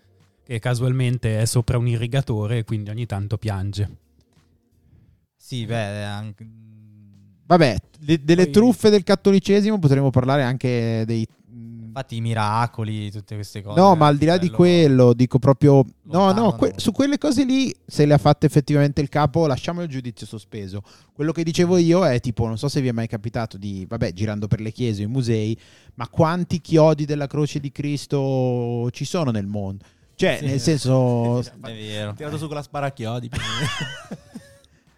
che 0.44 0.60
casualmente 0.60 1.40
è 1.42 1.46
sopra 1.46 1.78
un 1.78 1.88
irrigatore 1.88 2.60
e 2.60 2.64
quindi 2.64 2.90
ogni 2.90 3.06
tanto 3.06 3.38
piange. 3.38 3.90
Sì, 5.36 5.66
beh, 5.66 6.04
anche... 6.04 6.46
Vabbè, 7.48 7.76
le- 8.00 8.24
delle 8.24 8.44
Poi- 8.44 8.52
truffe 8.54 8.90
del 8.90 9.04
cattolicesimo 9.04 9.80
potremmo 9.80 10.10
parlare 10.10 10.44
anche 10.44 11.04
dei, 11.06 11.26
mh, 11.48 11.86
Infatti 11.88 12.18
i 12.18 12.22
miracoli, 12.22 13.10
tutte 13.10 13.34
queste 13.34 13.64
cose. 13.64 13.80
No, 13.80 13.96
ma 13.96 14.06
al 14.06 14.18
di 14.18 14.26
là 14.26 14.38
di 14.38 14.50
quello, 14.52 15.14
dico 15.14 15.40
proprio... 15.40 15.76
No, 15.78 15.86
no, 16.04 16.26
parlano. 16.26 16.56
que- 16.56 16.74
su 16.76 16.92
quelle 16.92 17.18
cose 17.18 17.44
lì, 17.44 17.74
se 17.88 18.06
le 18.06 18.14
ha 18.14 18.18
fatte 18.20 18.46
effettivamente 18.46 19.02
il 19.02 19.10
capo, 19.10 19.48
lasciamo 19.48 19.82
il 19.82 19.88
giudizio 19.88 20.28
sospeso. 20.28 20.84
Quello 21.14 21.32
che 21.32 21.44
dicevo 21.44 21.78
io 21.78 22.06
è 22.06 22.20
tipo, 22.20 22.46
non 22.46 22.58
so 22.60 22.68
se 22.68 22.82
vi 22.82 22.90
è 22.90 22.92
mai 22.92 23.08
capitato 23.08 23.58
di, 23.58 23.84
vabbè, 23.90 24.12
girando 24.14 24.48
per 24.48 24.60
le 24.62 24.72
chiese, 24.72 25.02
i 25.04 25.08
musei, 25.08 25.58
ma 25.96 26.08
quanti 26.08 26.62
chiodi 26.62 27.06
della 27.06 27.26
croce 27.26 27.60
di 27.60 27.72
Cristo 27.72 28.90
ci 28.92 29.06
sono 29.06 29.32
nel 29.32 29.48
mondo? 29.48 29.84
Cioè, 30.14 30.38
Sì. 30.40 30.46
nel 30.46 30.60
senso... 30.60 31.40
È 31.64 31.74
vero. 31.74 32.14
Tirato 32.14 32.38
su 32.38 32.46
con 32.46 32.58
la 32.58 32.62
sparacchiodi. 32.62 33.30
più 33.30 33.40
o 33.40 33.44
meno. 33.44 34.22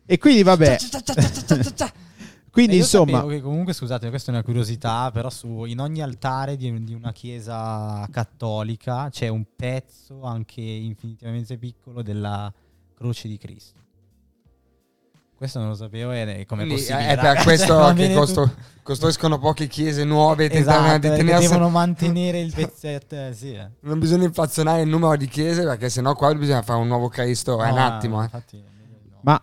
E 0.05 0.17
quindi, 0.17 0.43
vabbè, 0.43 0.77
quindi 2.51 2.73
E 2.73 2.75
io 2.77 2.81
insomma... 2.81 3.21
comunque, 3.21 3.73
scusate, 3.73 4.09
questa 4.09 4.31
è 4.31 4.33
una 4.33 4.43
curiosità, 4.43 5.09
però 5.11 5.29
su, 5.29 5.65
in 5.65 5.79
ogni 5.79 6.01
altare 6.01 6.55
di, 6.57 6.83
di 6.83 6.93
una 6.93 7.11
chiesa 7.11 8.07
cattolica 8.11 9.09
c'è 9.09 9.27
un 9.27 9.45
pezzo 9.55 10.23
anche 10.23 10.61
infinitivamente 10.61 11.57
piccolo 11.57 12.01
della 12.01 12.51
croce 12.95 13.27
di 13.27 13.37
Cristo. 13.37 13.77
Questo 15.35 15.59
non 15.59 15.69
lo 15.69 15.75
sapevo 15.75 16.11
e 16.11 16.43
come 16.45 16.65
possibile? 16.65 17.07
è 17.07 17.17
per 17.17 17.41
questo 17.43 17.93
che 17.95 18.13
costo- 18.13 18.51
costruiscono 18.83 19.39
poche 19.39 19.67
chiese 19.67 20.03
nuove 20.03 20.45
e 20.45 20.49
tentano 20.49 20.87
Esatto, 20.87 21.07
di 21.09 21.15
tenersi- 21.15 21.47
devono 21.47 21.69
mantenere 21.69 22.41
il 22.41 22.51
pezzetto, 22.53 23.15
eh, 23.15 23.33
sì. 23.33 23.53
eh. 23.53 23.69
Non 23.81 23.99
bisogna 23.99 24.25
inflazionare 24.25 24.81
il 24.81 24.89
numero 24.89 25.15
di 25.15 25.29
chiese 25.29 25.63
perché 25.63 25.87
sennò 25.89 26.13
qua 26.13 26.35
bisogna 26.35 26.61
fare 26.61 26.81
un 26.81 26.87
nuovo 26.87 27.07
Cristo. 27.07 27.63
è 27.63 27.69
un 27.69 27.75
No, 27.77 27.85
attimo. 27.85 28.19
eh. 28.19 28.23
infatti, 28.25 28.57
no. 28.57 29.17
Ma 29.21 29.41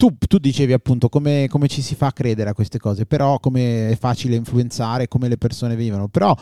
tu, 0.00 0.16
tu 0.18 0.38
dicevi 0.38 0.72
appunto 0.72 1.10
come, 1.10 1.46
come 1.50 1.68
ci 1.68 1.82
si 1.82 1.94
fa 1.94 2.06
a 2.06 2.12
credere 2.12 2.48
a 2.48 2.54
queste 2.54 2.78
cose, 2.78 3.04
però 3.04 3.38
come 3.38 3.90
è 3.90 3.96
facile 3.96 4.34
influenzare, 4.34 5.08
come 5.08 5.28
le 5.28 5.36
persone 5.36 5.76
vivono. 5.76 6.08
Però 6.08 6.34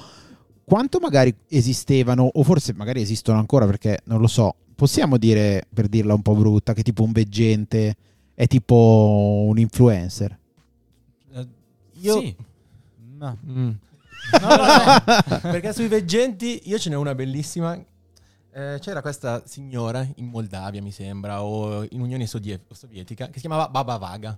quanto 0.63 1.01
magari 1.01 1.35
esistevano, 1.49 2.31
o 2.33 2.43
forse 2.45 2.73
magari 2.73 3.01
esistono 3.01 3.39
ancora 3.41 3.67
perché 3.67 3.99
non 4.05 4.21
lo 4.21 4.29
so, 4.29 4.55
possiamo 4.77 5.17
dire, 5.17 5.67
per 5.75 5.89
dirla 5.89 6.15
un 6.15 6.23
po' 6.23 6.37
brutta, 6.37 6.73
che 6.73 6.83
tipo 6.85 7.03
un 7.03 7.11
veggente 7.11 7.97
è 8.33 8.47
tipo 8.47 9.47
un 9.49 9.59
influencer. 9.59 10.39
Eh, 11.35 11.47
Io- 12.03 12.21
Sì. 12.21 12.37
Ma- 13.17 13.37
Mm. 13.45 13.71
No, 14.41 14.49
no, 14.49 14.57
no. 14.57 15.41
Perché 15.51 15.73
sui 15.73 15.89
veggenti 15.89 16.61
io 16.67 16.79
ce 16.79 16.91
n'è 16.91 16.97
una 16.97 17.15
bellissima. 17.17 17.77
Eh, 18.59 18.81
c'era 18.81 19.01
questa 19.03 19.47
signora 19.47 20.05
in 20.17 20.27
Moldavia, 20.27 20.83
mi 20.83 20.91
sembra, 20.91 21.45
o 21.45 21.87
in 21.91 22.01
Unione 22.01 22.27
Sovie- 22.27 22.65
Sovietica, 22.73 23.27
che 23.27 23.35
si 23.35 23.43
chiamava 23.43 23.69
Baba 23.69 23.99
Vaga. 23.99 24.37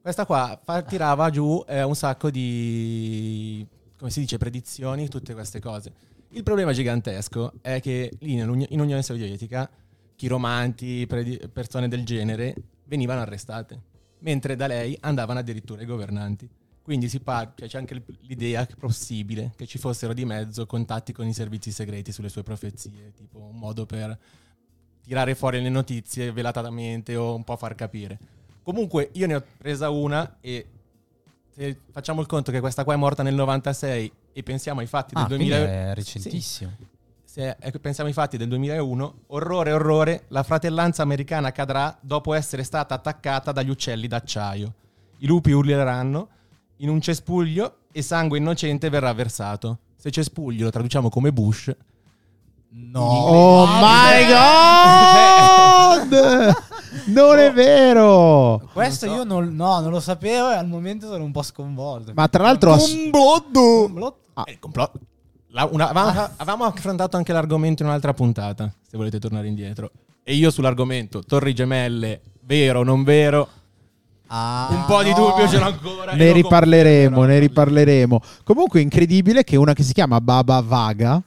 Questa 0.00 0.24
qua 0.24 0.58
tirava 0.88 1.28
giù 1.28 1.62
eh, 1.68 1.82
un 1.82 1.94
sacco 1.94 2.30
di, 2.30 3.64
come 3.98 4.10
si 4.10 4.20
dice, 4.20 4.38
predizioni, 4.38 5.06
tutte 5.08 5.34
queste 5.34 5.60
cose. 5.60 5.92
Il 6.30 6.42
problema 6.42 6.72
gigantesco 6.72 7.52
è 7.60 7.78
che 7.82 8.10
lì 8.20 8.38
in 8.38 8.48
Unione 8.80 9.02
Sovietica 9.02 9.68
chiromanti, 10.16 11.06
predi- 11.06 11.38
persone 11.52 11.88
del 11.88 12.06
genere 12.06 12.54
venivano 12.84 13.20
arrestate, 13.20 13.78
mentre 14.20 14.56
da 14.56 14.66
lei 14.66 14.96
andavano 15.02 15.40
addirittura 15.40 15.82
i 15.82 15.86
governanti. 15.86 16.48
Quindi 16.82 17.08
si 17.08 17.20
par- 17.20 17.52
cioè 17.56 17.68
c'è 17.68 17.78
anche 17.78 18.02
l'idea 18.22 18.66
che- 18.66 18.74
possibile 18.74 19.52
che 19.56 19.66
ci 19.66 19.78
fossero 19.78 20.12
di 20.12 20.24
mezzo 20.24 20.66
contatti 20.66 21.12
con 21.12 21.26
i 21.26 21.32
servizi 21.32 21.70
segreti 21.70 22.10
sulle 22.10 22.28
sue 22.28 22.42
profezie, 22.42 23.12
tipo 23.14 23.38
un 23.38 23.56
modo 23.56 23.86
per 23.86 24.18
tirare 25.04 25.34
fuori 25.34 25.60
le 25.62 25.68
notizie 25.68 26.32
velatamente 26.32 27.14
o 27.16 27.34
un 27.36 27.44
po' 27.44 27.56
far 27.56 27.74
capire. 27.76 28.18
Comunque 28.62 29.10
io 29.14 29.26
ne 29.26 29.34
ho 29.36 29.44
presa 29.58 29.90
una 29.90 30.38
e 30.40 30.66
se 31.54 31.78
facciamo 31.90 32.20
il 32.20 32.26
conto 32.26 32.50
che 32.50 32.60
questa 32.60 32.82
qua 32.84 32.94
è 32.94 32.96
morta 32.96 33.22
nel 33.22 33.34
96 33.34 34.12
e 34.32 34.42
pensiamo 34.42 34.80
ai 34.80 34.86
fatti 34.86 35.14
del 35.14 35.22
Ah, 35.22 35.26
quindi 35.26 35.48
2000 35.48 35.70
è 35.90 35.94
recentissimo. 35.94 36.72
se 37.24 37.56
ecco, 37.60 37.78
pensiamo 37.78 38.08
ai 38.08 38.14
fatti 38.14 38.36
del 38.36 38.48
2001, 38.48 39.14
orrore, 39.28 39.72
orrore, 39.72 40.24
la 40.28 40.42
fratellanza 40.42 41.02
americana 41.02 41.52
cadrà 41.52 41.96
dopo 42.00 42.34
essere 42.34 42.62
stata 42.64 42.94
attaccata 42.94 43.52
dagli 43.52 43.70
uccelli 43.70 44.06
d'acciaio. 44.08 44.74
I 45.18 45.26
lupi 45.26 45.52
urleranno 45.52 46.28
in 46.82 46.88
un 46.88 47.00
cespuglio 47.00 47.76
e 47.92 48.02
sangue 48.02 48.38
innocente 48.38 48.88
verrà 48.88 49.12
versato. 49.12 49.78
Se 49.96 50.10
cespuglio 50.10 50.64
lo 50.64 50.70
traduciamo 50.70 51.08
come 51.08 51.32
Bush, 51.32 51.70
No. 52.74 53.00
Oh 53.04 53.66
my 53.66 54.26
god! 54.32 56.10
Non 57.06 57.38
è 57.38 57.52
vero! 57.52 58.66
Questo 58.72 59.04
io 59.06 59.24
non, 59.24 59.54
no, 59.54 59.80
non 59.80 59.90
lo 59.90 60.00
sapevo 60.00 60.50
e 60.50 60.54
al 60.54 60.66
momento 60.66 61.06
sono 61.06 61.22
un 61.24 61.32
po' 61.32 61.42
sconvolto. 61.42 62.12
Ma 62.14 62.28
tra 62.28 62.42
l'altro... 62.44 62.72
ass- 62.72 62.94
Complotto! 62.94 64.16
Ah. 64.34 64.44
Eh, 64.46 64.52
il 64.52 64.58
complotto. 64.58 64.98
La- 65.48 65.68
una- 65.70 65.90
avevamo, 65.90 66.28
avevamo 66.36 66.64
affrontato 66.64 67.18
anche 67.18 67.32
l'argomento 67.34 67.82
in 67.82 67.88
un'altra 67.88 68.14
puntata, 68.14 68.72
se 68.88 68.96
volete 68.96 69.18
tornare 69.18 69.48
indietro. 69.48 69.90
E 70.22 70.34
io 70.34 70.50
sull'argomento 70.50 71.22
Torri 71.22 71.52
Gemelle, 71.52 72.22
vero 72.40 72.80
o 72.80 72.84
non 72.84 73.04
vero, 73.04 73.48
Ah, 74.34 74.68
un 74.70 74.84
po' 74.86 75.02
di 75.02 75.10
no. 75.10 75.16
dubbio 75.16 75.46
ce 75.46 75.58
l'ho 75.58 75.66
ancora. 75.66 76.14
Ne 76.14 76.32
riparleremo, 76.32 77.24
ne 77.24 77.38
riparleremo. 77.38 78.20
Comunque 78.44 78.80
è 78.80 78.82
incredibile 78.82 79.44
che 79.44 79.56
una 79.56 79.74
che 79.74 79.82
si 79.82 79.92
chiama 79.92 80.22
Baba 80.22 80.60
Vaga 80.60 81.22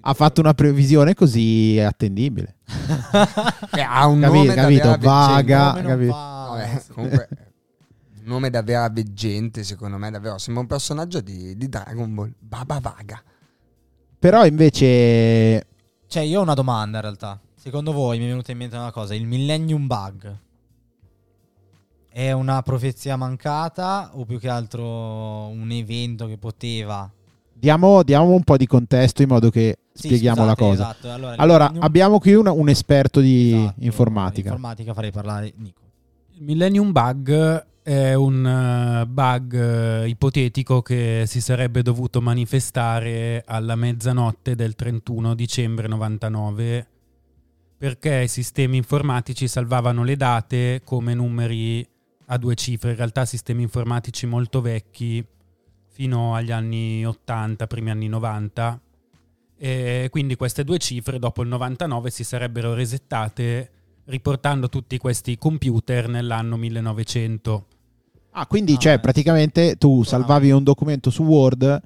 ha 0.00 0.14
fatto 0.14 0.40
una 0.40 0.54
previsione 0.54 1.14
così 1.14 1.78
attendibile. 1.78 2.56
Ha 3.90 4.06
un 4.06 4.20
Capito, 4.20 4.42
nome 4.42 4.54
capito, 4.54 4.88
davvero 4.88 5.10
vaga. 5.10 5.72
Non 5.72 5.82
capito? 5.84 6.12
Vabbè, 6.12 6.82
comunque, 6.92 7.28
un 7.30 8.22
nome 8.24 8.50
davvero 8.50 8.88
veggente, 8.92 9.62
secondo 9.62 9.96
me, 9.96 10.10
davvero. 10.10 10.38
Sembra 10.38 10.62
un 10.62 10.68
personaggio 10.68 11.20
di, 11.20 11.56
di 11.56 11.68
Dragon 11.68 12.12
Ball. 12.14 12.32
Baba 12.38 12.78
Vaga. 12.80 13.22
Però 14.18 14.44
invece 14.44 15.64
Cioè, 16.08 16.22
io 16.22 16.40
ho 16.40 16.42
una 16.42 16.54
domanda 16.54 16.96
in 16.98 17.02
realtà. 17.02 17.38
Secondo 17.54 17.92
voi 17.92 18.18
mi 18.18 18.24
è 18.24 18.28
venuta 18.28 18.50
in 18.50 18.58
mente 18.58 18.76
una 18.76 18.90
cosa: 18.90 19.14
il 19.14 19.26
Millennium 19.26 19.86
Bug 19.86 20.36
è 22.18 22.32
una 22.32 22.62
profezia 22.62 23.14
mancata 23.14 24.10
o 24.14 24.24
più 24.24 24.40
che 24.40 24.48
altro 24.48 24.82
un 25.46 25.68
evento 25.70 26.26
che 26.26 26.36
poteva. 26.36 27.08
diamo, 27.52 28.02
diamo 28.02 28.30
un 28.30 28.42
po' 28.42 28.56
di 28.56 28.66
contesto 28.66 29.22
in 29.22 29.28
modo 29.28 29.50
che 29.50 29.78
Sì, 29.92 30.08
spieghiamo 30.08 30.42
scusate, 30.42 30.60
la 30.62 30.68
cosa. 30.68 30.82
Esatto. 30.90 31.10
Allora, 31.12 31.34
Allora, 31.36 31.58
Millennium- 31.66 31.84
abbiamo 31.84 32.18
qui 32.18 32.34
una- 32.34 32.50
un 32.50 32.68
esperto 32.68 33.20
di 33.20 33.52
esatto, 33.52 33.74
informatica. 33.84 34.48
Informatica 34.48 34.94
farei 34.94 35.12
parlare 35.12 35.52
Nico. 35.58 35.80
Il 36.34 36.42
Millennium 36.42 36.90
Bug 36.90 37.66
è 37.84 38.14
un 38.14 38.44
eh, 38.46 39.06
bug 39.06 39.54
eh, 39.54 40.08
ipotetico 40.08 40.82
che 40.82 41.22
si 41.26 41.40
sarebbe 41.40 41.82
dovuto 41.82 42.20
manifestare 42.20 43.44
alla 43.46 43.76
mezzanotte 43.76 44.56
del 44.56 44.74
31 44.74 45.34
dicembre 45.36 45.86
99 45.86 46.86
perché 47.78 48.22
i 48.22 48.28
sistemi 48.28 48.76
informatici 48.76 49.46
salvavano 49.46 50.02
le 50.02 50.16
date 50.16 50.80
come 50.84 51.14
numeri 51.14 51.86
a 52.30 52.36
due 52.38 52.54
cifre, 52.54 52.90
in 52.90 52.96
realtà 52.96 53.24
sistemi 53.24 53.62
informatici 53.62 54.26
molto 54.26 54.60
vecchi 54.60 55.24
fino 55.88 56.34
agli 56.34 56.52
anni 56.52 57.04
80, 57.04 57.66
primi 57.66 57.90
anni 57.90 58.08
90 58.08 58.80
e 59.56 60.08
quindi 60.10 60.36
queste 60.36 60.62
due 60.62 60.78
cifre 60.78 61.18
dopo 61.18 61.42
il 61.42 61.48
99 61.48 62.10
si 62.10 62.22
sarebbero 62.22 62.74
resettate 62.74 63.70
riportando 64.04 64.68
tutti 64.68 64.96
questi 64.98 65.36
computer 65.36 66.08
nell'anno 66.08 66.56
1900. 66.56 67.66
Ah, 68.32 68.46
quindi 68.46 68.74
Ah, 68.74 68.78
cioè, 68.78 69.00
praticamente 69.00 69.76
tu 69.76 70.02
salvavi 70.04 70.50
un 70.50 70.62
documento 70.62 71.10
su 71.10 71.24
Word 71.24 71.82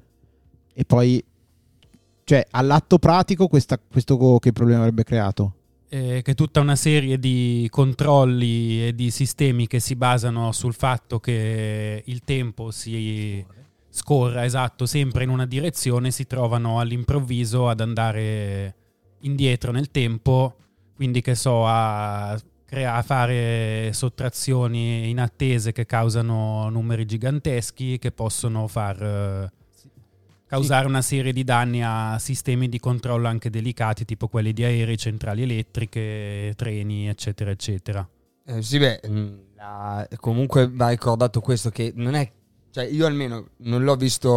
e 0.73 0.85
poi 0.85 1.23
cioè 2.25 2.45
all'atto 2.51 2.99
pratico 2.99 3.47
questa- 3.47 3.79
questo 3.79 4.37
che 4.39 4.51
problema 4.51 4.79
avrebbe 4.81 5.03
creato? 5.03 5.53
Eh, 5.93 6.23
che 6.23 6.33
tutta 6.33 6.59
una 6.59 6.75
serie 6.75 7.19
di 7.19 7.67
controlli 7.69 8.87
e 8.87 8.95
di 8.95 9.11
sistemi 9.11 9.67
che 9.67 9.79
si 9.79 9.95
basano 9.95 10.51
sul 10.51 10.73
fatto 10.73 11.19
che 11.19 12.01
il 12.03 12.23
tempo 12.23 12.71
si 12.71 13.45
scorra 13.89 14.43
esatto 14.43 14.87
sempre 14.87 15.23
in 15.23 15.29
una 15.29 15.45
direzione 15.45 16.09
si 16.09 16.25
trovano 16.25 16.79
all'improvviso 16.79 17.69
ad 17.69 17.79
andare 17.79 18.75
indietro 19.19 19.71
nel 19.71 19.91
tempo 19.91 20.55
quindi 20.95 21.21
che 21.21 21.35
so 21.35 21.63
a, 21.67 22.35
crea- 22.65 22.95
a 22.95 23.01
fare 23.03 23.91
sottrazioni 23.93 25.11
inattese 25.11 25.73
che 25.73 25.85
causano 25.85 26.69
numeri 26.69 27.05
giganteschi 27.05 27.99
che 27.99 28.11
possono 28.11 28.67
far 28.67 28.99
eh, 28.99 29.51
causare 30.45 30.87
una 30.87 31.01
serie 31.01 31.33
di 31.33 31.43
danni 31.43 31.81
a 31.83 32.17
sistemi 32.19 32.69
di 32.69 32.79
controllo 32.79 33.27
anche 33.27 33.49
delicati, 33.49 34.05
tipo 34.05 34.27
quelli 34.27 34.53
di 34.53 34.63
aerei, 34.63 34.97
centrali 34.97 35.43
elettriche, 35.43 36.53
treni, 36.55 37.07
eccetera, 37.07 37.51
eccetera. 37.51 38.07
Eh, 38.45 38.61
sì, 38.61 38.77
beh, 38.77 39.01
mh, 39.07 39.37
la- 39.55 40.07
comunque 40.17 40.69
va 40.69 40.89
ricordato 40.89 41.39
questo 41.41 41.69
che 41.69 41.93
non 41.95 42.13
è. 42.13 42.31
Cioè, 42.69 42.85
io 42.85 43.05
almeno 43.05 43.49
non 43.57 43.83
l'ho 43.83 43.95
visto, 43.95 44.29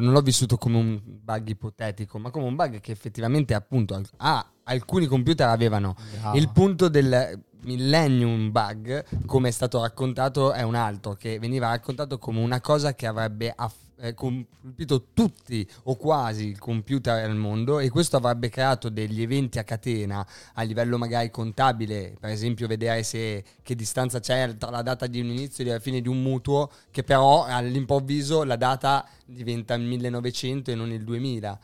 non 0.00 0.10
l'ho 0.10 0.20
vissuto 0.20 0.56
come 0.56 0.76
un 0.76 1.00
bug 1.04 1.48
ipotetico, 1.48 2.18
ma 2.18 2.30
come 2.30 2.46
un 2.46 2.56
bug 2.56 2.80
che 2.80 2.90
effettivamente, 2.90 3.54
appunto, 3.54 4.00
ah, 4.16 4.44
alcuni 4.64 5.06
computer 5.06 5.48
avevano. 5.48 5.94
Bravo. 6.20 6.36
Il 6.36 6.50
punto 6.50 6.88
del 6.88 7.40
Millennium 7.62 8.50
Bug, 8.50 9.04
come 9.24 9.48
è 9.48 9.52
stato 9.52 9.80
raccontato, 9.80 10.52
è 10.52 10.62
un 10.62 10.74
altro, 10.74 11.14
che 11.14 11.38
veniva 11.38 11.68
raccontato 11.68 12.18
come 12.18 12.40
una 12.40 12.60
cosa 12.60 12.94
che 12.94 13.06
avrebbe 13.06 13.52
aff- 13.54 13.85
eh, 13.98 14.14
colpito 14.14 15.06
tutti 15.14 15.66
o 15.84 15.96
quasi 15.96 16.48
i 16.48 16.56
computer 16.56 17.24
al 17.24 17.36
mondo 17.36 17.78
e 17.78 17.88
questo 17.88 18.16
avrebbe 18.16 18.48
creato 18.48 18.88
degli 18.88 19.22
eventi 19.22 19.58
a 19.58 19.64
catena 19.64 20.26
a 20.54 20.62
livello 20.62 20.98
magari 20.98 21.30
contabile, 21.30 22.14
per 22.18 22.30
esempio 22.30 22.66
vedere 22.66 23.02
se, 23.02 23.42
che 23.62 23.74
distanza 23.74 24.20
c'è 24.20 24.56
tra 24.56 24.70
la 24.70 24.82
data 24.82 25.06
di 25.06 25.20
un 25.20 25.26
inizio 25.26 25.64
e 25.64 25.68
la 25.68 25.78
fine 25.78 26.00
di 26.00 26.08
un 26.08 26.22
mutuo, 26.22 26.70
che 26.90 27.02
però 27.02 27.44
all'improvviso 27.44 28.44
la 28.44 28.56
data 28.56 29.06
diventa 29.24 29.74
il 29.74 29.82
1900 29.82 30.70
e 30.70 30.74
non 30.74 30.90
il 30.90 31.04
2000. 31.04 31.58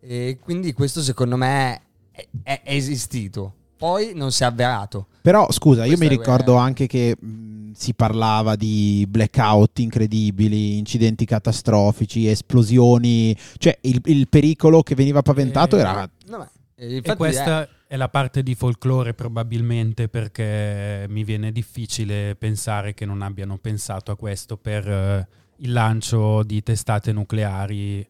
E 0.00 0.38
quindi 0.40 0.72
questo 0.72 1.02
secondo 1.02 1.36
me 1.36 1.80
è, 2.10 2.26
è, 2.42 2.60
è 2.62 2.74
esistito. 2.74 3.52
Poi 3.76 4.12
non 4.14 4.32
si 4.32 4.42
è 4.42 4.46
avverato. 4.46 5.08
Però 5.20 5.50
scusa, 5.52 5.82
io 5.82 5.96
Questo 5.96 6.04
mi 6.04 6.14
è- 6.14 6.16
ricordo 6.18 6.56
anche 6.56 6.86
che 6.86 7.14
si 7.76 7.92
parlava 7.92 8.56
di 8.56 9.06
blackout 9.06 9.78
incredibili, 9.80 10.78
incidenti 10.78 11.26
catastrofici, 11.26 12.26
esplosioni, 12.26 13.36
cioè 13.58 13.76
il, 13.82 14.00
il 14.06 14.28
pericolo 14.28 14.82
che 14.82 14.94
veniva 14.94 15.20
paventato 15.20 15.76
Eh, 15.76 15.80
era... 15.80 16.10
No, 16.28 16.48
E 16.74 17.02
questa 17.16 17.68
è 17.86 17.96
la 17.96 18.08
parte 18.08 18.42
di 18.42 18.54
folklore 18.54 19.14
probabilmente 19.14 20.08
perché 20.08 21.06
mi 21.08 21.22
viene 21.22 21.52
difficile 21.52 22.34
pensare 22.34 22.94
che 22.94 23.04
non 23.04 23.22
abbiano 23.22 23.58
pensato 23.58 24.10
a 24.10 24.16
questo 24.16 24.56
per 24.56 24.88
eh, 24.88 25.28
il 25.58 25.72
lancio 25.72 26.42
di 26.42 26.62
testate 26.62 27.12
nucleari 27.12 28.06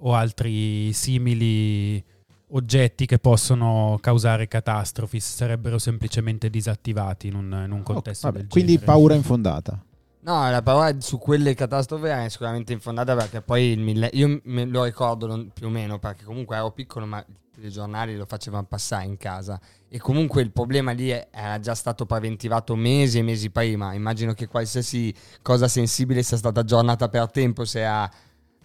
o 0.00 0.14
altri 0.14 0.92
simili 0.92 2.02
oggetti 2.50 3.06
che 3.06 3.18
possono 3.18 3.98
causare 4.00 4.48
catastrofi 4.48 5.20
se 5.20 5.36
sarebbero 5.36 5.78
semplicemente 5.78 6.48
disattivati 6.50 7.26
in 7.26 7.34
un, 7.34 7.62
in 7.66 7.70
un 7.72 7.82
contesto 7.82 8.26
Oh, 8.26 8.30
vabbè, 8.30 8.42
del 8.42 8.50
quindi 8.50 8.72
genere. 8.72 8.86
paura 8.92 9.14
infondata. 9.14 9.82
No, 10.20 10.50
la 10.50 10.62
parola 10.62 10.94
su 11.00 11.16
quelle 11.18 11.54
catastrofi 11.54 12.06
è 12.06 12.28
sicuramente 12.28 12.72
infondata 12.72 13.14
perché 13.14 13.40
poi 13.40 13.66
il 13.70 13.80
mille- 13.80 14.10
io 14.12 14.40
me 14.44 14.64
lo 14.64 14.84
ricordo 14.84 15.46
più 15.54 15.66
o 15.66 15.70
meno 15.70 15.98
perché 15.98 16.24
comunque 16.24 16.56
ero 16.56 16.70
piccolo 16.72 17.06
ma 17.06 17.18
i 17.20 17.24
telegiornali 17.54 18.16
lo 18.16 18.26
facevano 18.26 18.64
passare 18.64 19.04
in 19.06 19.16
casa 19.16 19.58
e 19.88 19.98
comunque 19.98 20.42
il 20.42 20.50
problema 20.50 20.92
lì 20.92 21.08
è- 21.08 21.28
era 21.30 21.58
già 21.60 21.74
stato 21.74 22.04
preventivato 22.04 22.74
mesi 22.74 23.18
e 23.18 23.22
mesi 23.22 23.50
prima. 23.50 23.94
Immagino 23.94 24.32
che 24.34 24.48
qualsiasi 24.48 25.14
cosa 25.40 25.68
sensibile 25.68 26.22
sia 26.22 26.36
stata 26.36 26.60
aggiornata 26.60 27.08
per 27.08 27.30
tempo 27.30 27.64
se 27.64 27.84
ha, 27.84 28.10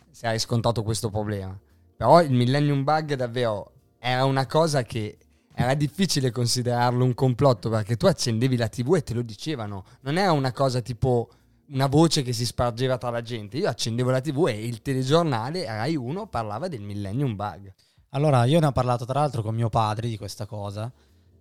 se 0.10 0.28
ha 0.28 0.32
riscontrato 0.32 0.84
questo 0.84 1.10
problema. 1.10 1.58
Però 1.96 2.22
il 2.22 2.32
Millennium 2.32 2.84
Bug 2.84 3.14
davvero 3.14 3.73
era 4.06 4.26
una 4.26 4.46
cosa 4.46 4.84
che 4.84 5.18
era 5.56 5.76
difficile 5.76 6.30
considerarlo 6.30 7.06
un 7.06 7.14
complotto 7.14 7.70
perché 7.70 7.96
tu 7.96 8.06
accendevi 8.06 8.58
la 8.58 8.68
TV 8.68 8.96
e 8.96 9.04
te 9.04 9.14
lo 9.14 9.22
dicevano. 9.22 9.86
Non 10.02 10.18
era 10.18 10.34
una 10.34 10.52
cosa 10.52 10.82
tipo 10.82 11.30
una 11.68 11.88
voce 11.88 12.22
che 12.22 12.34
si 12.34 12.46
spargeva 12.46 12.98
tra 12.98 13.10
la 13.12 13.22
gente. 13.22 13.58
Io 13.58 13.70
accendevo 13.70 14.10
la 14.10 14.20
TV 14.20 14.48
e 14.48 14.66
il 14.66 14.82
telegiornale 14.82 15.64
Rai 15.66 15.96
1 15.96 16.28
parlava 16.28 16.68
del 16.68 16.82
Millennium 16.82 17.36
Bug. 17.36 17.74
Allora, 18.10 18.44
io 18.44 18.60
ne 18.60 18.66
ho 18.66 18.72
parlato 18.74 19.06
tra 19.06 19.22
l'altro 19.22 19.42
con 19.42 19.56
mio 19.56 19.70
padre 19.70 20.10
di 20.10 20.18
questa 20.18 20.46
cosa 20.46 20.92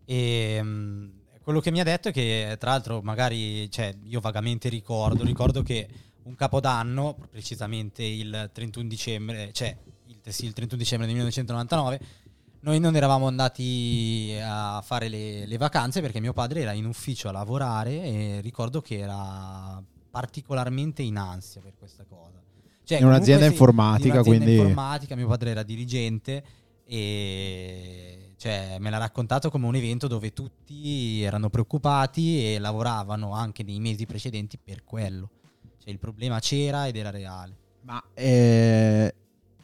e 0.05 0.61
mm, 0.63 1.09
quello 1.43 1.59
che 1.59 1.73
mi 1.73 1.81
ha 1.81 1.85
detto 1.85 2.11
è 2.11 2.13
che 2.13 2.57
tra 2.61 2.71
l'altro 2.71 3.01
magari, 3.03 3.69
cioè 3.73 3.93
io 4.05 4.21
vagamente 4.21 4.69
ricordo, 4.69 5.25
ricordo 5.25 5.63
che 5.63 5.89
un 6.23 6.37
capodanno, 6.37 7.17
precisamente 7.29 8.05
il 8.05 8.51
31 8.53 8.87
dicembre, 8.87 9.51
cioè 9.53 9.77
il, 10.07 10.33
sì, 10.33 10.45
il 10.45 10.53
31 10.53 10.81
dicembre 10.81 11.07
del 11.09 11.17
1999, 11.17 12.22
noi 12.63 12.79
non 12.79 12.95
eravamo 12.97 13.27
andati 13.27 14.37
a 14.41 14.81
fare 14.85 15.09
le, 15.09 15.47
le 15.47 15.57
vacanze 15.57 16.01
perché 16.01 16.21
mio 16.21 16.33
padre 16.33 16.61
era 16.63 16.73
in 16.73 16.87
ufficio 16.87 17.29
a 17.29 17.33
lavorare 17.33 18.03
e 18.03 18.41
ricordo 18.41 18.81
che 18.81 18.99
era 18.99 19.83
particolarmente 20.11 21.03
in 21.03 21.17
ansia 21.17 21.61
per 21.61 21.75
questa 21.79 22.05
cosa. 22.09 22.41
Cioè, 22.85 22.99
In 22.99 23.07
un'azienda 23.07 23.47
sì, 23.47 23.53
informatica, 23.53 24.07
in 24.07 24.13
un'azienda 24.15 24.45
quindi- 24.45 24.61
informatica, 24.61 25.15
mio 25.17 25.29
padre 25.29 25.51
era 25.51 25.63
dirigente 25.63 26.45
e 26.85 28.35
cioè, 28.37 28.77
me 28.79 28.91
l'ha 28.91 28.99
raccontato 28.99 29.51
come 29.51 29.67
un 29.67 29.75
evento 29.75 30.07
dove 30.09 30.33
tutti 30.33 31.23
erano 31.23 31.49
preoccupati 31.49 32.55
e 32.55 32.59
lavoravano 32.59 33.33
anche 33.33 33.63
nei 33.63 33.81
mesi 33.81 34.05
precedenti 34.05 34.59
per 34.63 34.85
quello. 34.85 35.31
Cioè, 35.79 35.91
il 35.91 35.99
problema 35.99 36.39
c'era 36.39 36.87
ed 36.87 36.97
era 36.97 37.11
reale. 37.11 37.57
Ma 37.83 38.03
eh, 38.15 39.15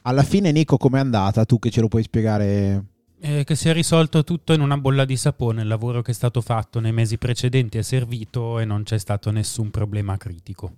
alla 0.09 0.23
fine 0.23 0.51
Nico 0.53 0.79
com'è 0.79 0.99
andata? 0.99 1.45
Tu 1.45 1.59
che 1.59 1.71
ce 1.71 1.81
lo 1.83 1.89
puoi 1.89 2.03
spiegare? 2.03 2.85
Eh, 3.21 3.45
che 3.45 3.55
si 3.55 3.69
è 3.69 3.73
risolto 3.73 4.25
tutto 4.25 4.53
in 4.53 4.61
una 4.61 4.79
bolla 4.79 5.05
di 5.05 5.17
sapone. 5.17 5.63
Il 5.63 5.69
lavoro 5.69 6.03
che 6.03 6.13
è 6.13 6.15
stato 6.15 6.41
fatto 6.41 6.81
nei 6.81 6.93
mesi 6.93 7.19
precedenti 7.19 7.79
è 7.79 7.83
servito 7.83 8.59
e 8.59 8.65
non 8.65 8.85
c'è 8.85 8.99
stato 8.99 9.31
nessun 9.31 9.71
problema 9.71 10.17
critico. 10.17 10.73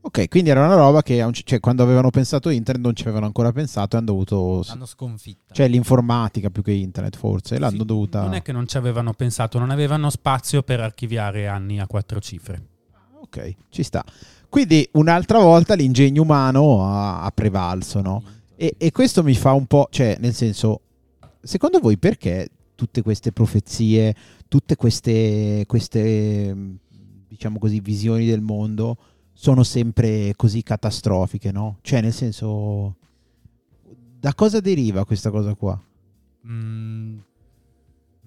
Ok, 0.00 0.28
quindi 0.28 0.50
era 0.50 0.64
una 0.64 0.76
roba 0.76 1.02
che 1.02 1.26
cioè, 1.44 1.58
quando 1.58 1.82
avevano 1.82 2.10
pensato 2.10 2.50
internet 2.50 2.84
non 2.84 2.94
ci 2.94 3.02
avevano 3.02 3.26
ancora 3.26 3.50
pensato 3.50 3.96
e 3.96 3.98
hanno 3.98 4.06
dovuto... 4.06 4.62
L'hanno 4.68 4.86
sconfitta. 4.86 5.52
Cioè 5.52 5.66
l'informatica 5.66 6.50
più 6.50 6.62
che 6.62 6.70
internet 6.70 7.16
forse, 7.16 7.58
l'hanno 7.58 7.80
Sì, 7.80 7.84
dovuta... 7.84 8.22
Non 8.22 8.34
è 8.34 8.42
che 8.42 8.52
non 8.52 8.68
ci 8.68 8.76
avevano 8.76 9.12
pensato, 9.12 9.58
non 9.58 9.70
avevano 9.70 10.08
spazio 10.08 10.62
per 10.62 10.80
archiviare 10.80 11.48
anni 11.48 11.80
a 11.80 11.86
quattro 11.86 12.20
cifre. 12.20 12.62
Ok, 13.20 13.54
ci 13.70 13.82
sta. 13.82 14.04
Quindi 14.48 14.88
un'altra 14.92 15.40
volta 15.40 15.74
l'ingegno 15.74 16.22
umano 16.22 16.86
ha, 16.86 17.22
ha 17.22 17.30
prevalso, 17.32 18.00
no? 18.00 18.22
E, 18.60 18.74
e 18.76 18.90
questo 18.90 19.22
mi 19.22 19.34
fa 19.34 19.52
un 19.52 19.66
po', 19.66 19.86
cioè, 19.88 20.16
nel 20.18 20.34
senso, 20.34 20.80
secondo 21.40 21.78
voi 21.78 21.96
perché 21.96 22.48
tutte 22.74 23.02
queste 23.02 23.30
profezie, 23.30 24.12
tutte 24.48 24.74
queste, 24.74 25.62
queste 25.68 26.78
diciamo 27.28 27.60
così, 27.60 27.78
visioni 27.78 28.26
del 28.26 28.40
mondo 28.40 28.96
sono 29.32 29.62
sempre 29.62 30.32
così 30.34 30.64
catastrofiche, 30.64 31.52
no? 31.52 31.78
Cioè, 31.82 32.00
nel 32.00 32.12
senso, 32.12 32.96
da 34.18 34.34
cosa 34.34 34.58
deriva 34.58 35.04
questa 35.04 35.30
cosa 35.30 35.54
qua? 35.54 35.80
Mm, 36.48 37.18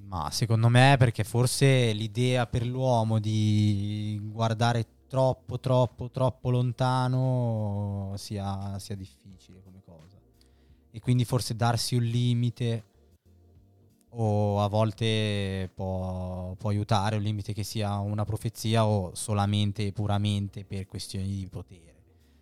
ma 0.07 0.29
secondo 0.31 0.69
me 0.69 0.95
perché 0.97 1.25
forse 1.25 1.91
l'idea 1.91 2.47
per 2.47 2.65
l'uomo 2.65 3.19
di 3.19 4.17
guardare 4.31 4.85
troppo, 5.09 5.59
troppo, 5.59 6.09
troppo 6.09 6.49
lontano 6.49 8.13
sia, 8.15 8.79
sia 8.79 8.95
difficile 8.95 9.61
come. 9.61 9.80
E 10.91 10.99
quindi 10.99 11.25
forse 11.25 11.55
darsi 11.55 11.95
un 11.95 12.03
limite 12.03 12.83
o 14.13 14.61
a 14.61 14.67
volte 14.67 15.69
può, 15.73 16.53
può 16.57 16.69
aiutare, 16.69 17.15
un 17.15 17.21
limite 17.21 17.53
che 17.53 17.63
sia 17.63 17.97
una 17.99 18.25
profezia 18.25 18.85
o 18.85 19.15
solamente 19.15 19.87
e 19.87 19.91
puramente 19.93 20.65
per 20.65 20.85
questioni 20.85 21.27
di 21.27 21.47
potere. 21.49 21.89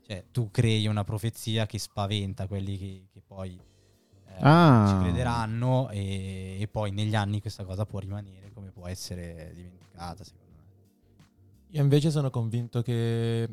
Cioè 0.05 0.25
tu 0.31 0.49
crei 0.49 0.88
una 0.88 1.03
profezia 1.03 1.67
che 1.67 1.77
spaventa 1.77 2.47
quelli 2.47 2.77
che, 2.77 3.07
che 3.13 3.21
poi 3.25 3.51
eh, 3.51 4.38
Ah. 4.41 4.85
ci 4.88 5.03
crederanno 5.03 5.89
e, 5.89 6.57
e 6.59 6.67
poi 6.67 6.91
negli 6.91 7.13
anni 7.13 7.41
questa 7.41 7.63
cosa 7.65 7.85
può 7.85 7.99
rimanere 7.99 8.51
come 8.53 8.71
può 8.71 8.88
essere 8.88 9.51
dimenticata 9.53 10.23
secondo 10.23 10.45
me. 10.55 11.27
Io 11.71 11.81
invece 11.83 12.09
sono 12.09 12.31
convinto 12.31 12.81
che 12.81 13.47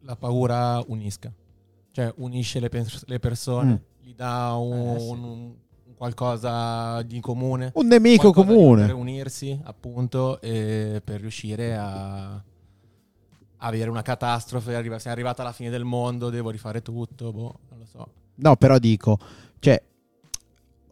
la 0.00 0.16
paura 0.16 0.82
unisca, 0.88 1.32
cioè 1.94 2.12
unisce 2.16 2.58
le, 2.58 2.68
pers- 2.68 3.04
le 3.06 3.20
persone, 3.20 3.70
Mm. 3.70 4.04
gli 4.06 4.14
dà 4.16 4.52
un, 4.54 4.96
Eh, 4.96 4.98
sì. 4.98 5.08
un- 5.10 5.22
un 5.22 5.52
qualcosa 5.96 7.02
di 7.02 7.20
comune. 7.20 7.70
Un 7.74 7.86
nemico 7.86 8.32
comune. 8.32 8.86
Per 8.86 8.94
unirsi, 8.96 9.56
appunto, 9.62 10.40
e 10.40 11.00
per 11.04 11.20
riuscire 11.20 11.76
a 11.76 12.42
avere 13.58 13.88
una 13.90 14.02
catastrofe, 14.02 14.74
arriva- 14.74 14.98
sei 14.98 15.12
arrivata 15.12 15.42
alla 15.42 15.52
fine 15.52 15.70
del 15.70 15.84
mondo, 15.84 16.30
devo 16.30 16.50
rifare 16.50 16.82
tutto, 16.82 17.30
boh, 17.32 17.58
non 17.70 17.78
lo 17.78 17.86
so. 17.86 18.08
No, 18.36 18.56
però 18.56 18.78
dico, 18.78 19.16
cioè, 19.60 19.80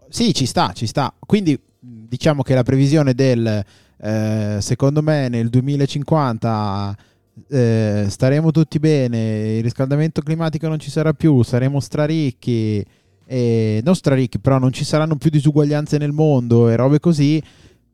sì, 0.09 0.33
ci 0.33 0.47
sta, 0.47 0.73
ci 0.73 0.87
sta. 0.87 1.13
Quindi 1.19 1.61
diciamo 1.81 2.43
che 2.43 2.55
la 2.55 2.63
previsione 2.63 3.13
del, 3.13 3.65
eh, 3.99 4.59
secondo 4.61 5.03
me, 5.03 5.29
nel 5.29 5.49
2050 5.51 6.97
eh, 7.49 8.07
staremo 8.09 8.51
tutti 8.51 8.79
bene, 8.79 9.57
il 9.57 9.63
riscaldamento 9.63 10.21
climatico 10.21 10.69
non 10.69 10.79
ci 10.79 10.91
sarà 10.91 11.13
più, 11.13 11.43
saremo 11.43 11.81
straricchi, 11.81 12.85
e, 13.25 13.81
non 13.83 13.95
straricchi, 13.95 14.39
però 14.39 14.59
non 14.59 14.73
ci 14.73 14.85
saranno 14.85 15.17
più 15.17 15.31
disuguaglianze 15.31 15.99
nel 15.99 16.13
mondo 16.13 16.69
e 16.69 16.77
robe 16.77 17.01
così, 17.01 17.43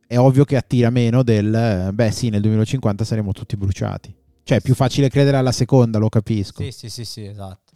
è 0.06 0.18
ovvio 0.18 0.44
che 0.44 0.56
attira 0.56 0.90
meno 0.90 1.22
del, 1.22 1.54
eh, 1.54 1.92
beh 1.92 2.10
sì, 2.10 2.30
nel 2.30 2.40
2050 2.40 3.04
saremo 3.04 3.32
tutti 3.32 3.56
bruciati. 3.56 4.14
Cioè, 4.42 4.58
è 4.58 4.60
più 4.60 4.74
facile 4.74 5.08
credere 5.10 5.36
alla 5.36 5.52
seconda, 5.52 5.98
lo 5.98 6.08
capisco. 6.08 6.62
Sì, 6.62 6.70
sì, 6.72 6.88
sì, 6.88 7.04
sì, 7.04 7.24
esatto. 7.26 7.74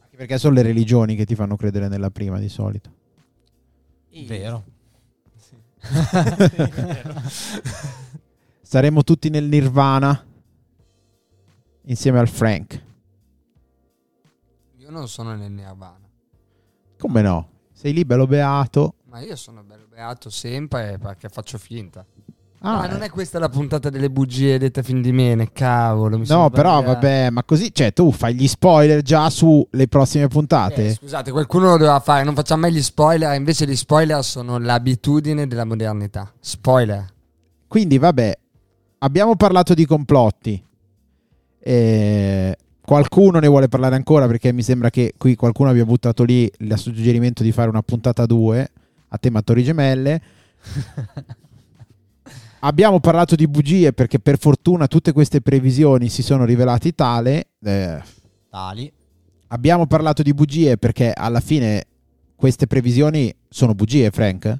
Anche 0.00 0.16
perché 0.16 0.36
sono 0.36 0.54
le 0.54 0.62
religioni 0.62 1.14
che 1.14 1.24
ti 1.24 1.36
fanno 1.36 1.56
credere 1.56 1.88
nella 1.88 2.10
prima 2.10 2.38
di 2.40 2.48
solito. 2.48 2.90
Vero. 4.26 4.64
Saremo 8.60 9.04
tutti 9.04 9.30
nel 9.30 9.44
nirvana 9.44 10.27
insieme 11.88 12.18
al 12.18 12.28
Frank. 12.28 12.82
Io 14.78 14.90
non 14.90 15.08
sono 15.08 15.34
nel 15.34 15.50
Nirvana, 15.50 16.06
Come 16.98 17.22
no? 17.22 17.48
Sei 17.72 17.92
lì 17.92 18.04
bello 18.04 18.26
beato. 18.26 18.94
ma 19.10 19.20
io 19.20 19.36
sono 19.36 19.62
bello 19.62 19.86
beato 19.88 20.30
sempre 20.30 20.98
perché 21.00 21.28
faccio 21.28 21.58
finta. 21.58 22.04
Ah, 22.60 22.78
Ma 22.78 22.86
non 22.88 23.02
eh. 23.02 23.06
è 23.06 23.10
questa 23.10 23.38
la 23.38 23.48
puntata 23.48 23.88
delle 23.88 24.10
bugie 24.10 24.58
dette 24.58 24.82
fin 24.82 25.00
di 25.00 25.12
mene, 25.12 25.52
cavolo. 25.52 26.18
mi 26.18 26.26
sono 26.26 26.42
No, 26.42 26.50
però 26.50 26.78
sbagliato. 26.80 26.92
vabbè, 26.92 27.30
ma 27.30 27.44
così, 27.44 27.72
cioè 27.72 27.92
tu 27.92 28.10
fai 28.10 28.34
gli 28.34 28.48
spoiler 28.48 29.00
già 29.02 29.30
sulle 29.30 29.86
prossime 29.88 30.26
puntate? 30.26 30.86
Eh, 30.88 30.94
scusate, 30.94 31.30
qualcuno 31.30 31.66
lo 31.66 31.76
doveva 31.76 32.00
fare, 32.00 32.24
non 32.24 32.34
facciamo 32.34 32.62
mai 32.62 32.72
gli 32.72 32.82
spoiler, 32.82 33.32
invece 33.36 33.64
gli 33.64 33.76
spoiler 33.76 34.24
sono 34.24 34.58
l'abitudine 34.58 35.46
della 35.46 35.64
modernità. 35.64 36.32
Spoiler. 36.40 37.06
Quindi 37.68 37.96
vabbè, 37.98 38.36
abbiamo 38.98 39.36
parlato 39.36 39.72
di 39.74 39.86
complotti. 39.86 40.60
Eh, 41.68 42.56
qualcuno 42.80 43.38
ne 43.40 43.46
vuole 43.46 43.68
parlare 43.68 43.94
ancora 43.94 44.26
perché 44.26 44.54
mi 44.54 44.62
sembra 44.62 44.88
che 44.88 45.12
qui 45.18 45.34
qualcuno 45.34 45.68
abbia 45.68 45.84
buttato 45.84 46.24
lì 46.24 46.50
il 46.60 46.78
suggerimento 46.78 47.42
di 47.42 47.52
fare 47.52 47.68
una 47.68 47.82
puntata 47.82 48.24
2 48.24 48.70
a 49.08 49.18
tema 49.18 49.42
Torri 49.42 49.62
Gemelle. 49.62 50.22
Abbiamo 52.60 53.00
parlato 53.00 53.34
di 53.34 53.46
bugie 53.46 53.92
perché 53.92 54.18
per 54.18 54.38
fortuna 54.38 54.86
tutte 54.86 55.12
queste 55.12 55.42
previsioni 55.42 56.08
si 56.08 56.22
sono 56.22 56.46
rivelate 56.46 56.92
tale. 56.92 57.48
Eh, 57.62 58.02
Tali. 58.48 58.90
abbiamo 59.48 59.86
parlato 59.86 60.22
di 60.22 60.32
bugie 60.32 60.78
perché 60.78 61.12
alla 61.12 61.40
fine 61.40 61.84
queste 62.34 62.66
previsioni 62.66 63.32
sono 63.46 63.74
bugie, 63.74 64.10
Frank? 64.10 64.56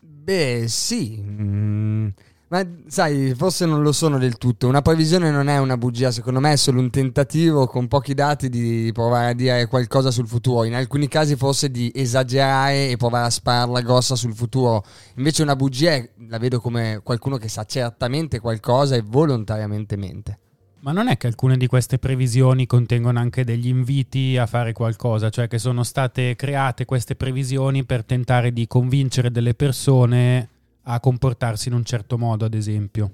Beh, 0.00 0.64
sì. 0.66 1.22
Mm, 1.22 2.08
ma 2.48 2.64
sai, 2.86 3.34
forse 3.34 3.64
non 3.64 3.82
lo 3.82 3.92
sono 3.92 4.18
del 4.18 4.36
tutto. 4.36 4.68
Una 4.68 4.82
previsione 4.82 5.30
non 5.30 5.48
è 5.48 5.58
una 5.58 5.76
bugia, 5.76 6.10
secondo 6.10 6.40
me 6.40 6.52
è 6.52 6.56
solo 6.56 6.78
un 6.78 6.90
tentativo 6.90 7.66
con 7.66 7.88
pochi 7.88 8.14
dati 8.14 8.48
di 8.48 8.90
provare 8.92 9.30
a 9.30 9.34
dire 9.34 9.66
qualcosa 9.66 10.10
sul 10.10 10.28
futuro. 10.28 10.64
In 10.64 10.74
alcuni 10.74 11.08
casi 11.08 11.36
forse 11.36 11.70
di 11.70 11.90
esagerare 11.94 12.90
e 12.90 12.96
provare 12.96 13.26
a 13.26 13.30
spararla 13.30 13.80
grossa 13.80 14.14
sul 14.14 14.34
futuro. 14.34 14.84
Invece 15.16 15.42
una 15.42 15.56
bugia 15.56 16.00
la 16.28 16.38
vedo 16.38 16.60
come 16.60 17.00
qualcuno 17.02 17.38
che 17.38 17.48
sa 17.48 17.64
certamente 17.64 18.40
qualcosa 18.40 18.94
e 18.94 19.02
volontariamente 19.04 19.96
mente. 19.96 20.38
Ma 20.80 20.92
non 20.92 21.08
è 21.08 21.16
che 21.16 21.26
alcune 21.26 21.56
di 21.56 21.66
queste 21.66 21.98
previsioni 21.98 22.66
contengono 22.66 23.18
anche 23.18 23.42
degli 23.42 23.68
inviti 23.68 24.36
a 24.36 24.44
fare 24.44 24.74
qualcosa, 24.74 25.30
cioè 25.30 25.48
che 25.48 25.58
sono 25.58 25.82
state 25.82 26.36
create 26.36 26.84
queste 26.84 27.16
previsioni 27.16 27.84
per 27.86 28.04
tentare 28.04 28.52
di 28.52 28.66
convincere 28.66 29.30
delle 29.30 29.54
persone 29.54 30.50
a 30.84 31.00
comportarsi 31.00 31.68
in 31.68 31.74
un 31.74 31.84
certo 31.84 32.18
modo, 32.18 32.44
ad 32.44 32.54
esempio. 32.54 33.12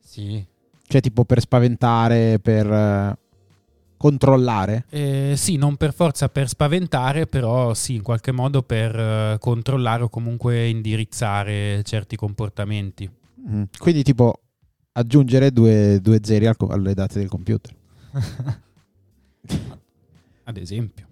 Sì. 0.00 0.44
Cioè 0.86 1.00
tipo 1.00 1.24
per 1.24 1.40
spaventare, 1.40 2.38
per 2.38 2.70
eh, 2.70 3.18
controllare? 3.96 4.86
Eh, 4.88 5.34
sì, 5.36 5.56
non 5.56 5.76
per 5.76 5.92
forza 5.92 6.28
per 6.28 6.48
spaventare, 6.48 7.26
però 7.26 7.74
sì, 7.74 7.94
in 7.94 8.02
qualche 8.02 8.32
modo 8.32 8.62
per 8.62 8.98
eh, 8.98 9.36
controllare 9.38 10.04
o 10.04 10.08
comunque 10.08 10.68
indirizzare 10.68 11.82
certi 11.82 12.16
comportamenti. 12.16 13.10
Mm. 13.48 13.64
Quindi 13.78 14.02
tipo 14.02 14.40
aggiungere 14.92 15.52
due, 15.52 16.00
due 16.00 16.20
zeri 16.22 16.46
alle 16.46 16.94
date 16.94 17.18
del 17.18 17.28
computer. 17.28 17.74
Ad 20.44 20.56
esempio. 20.56 21.07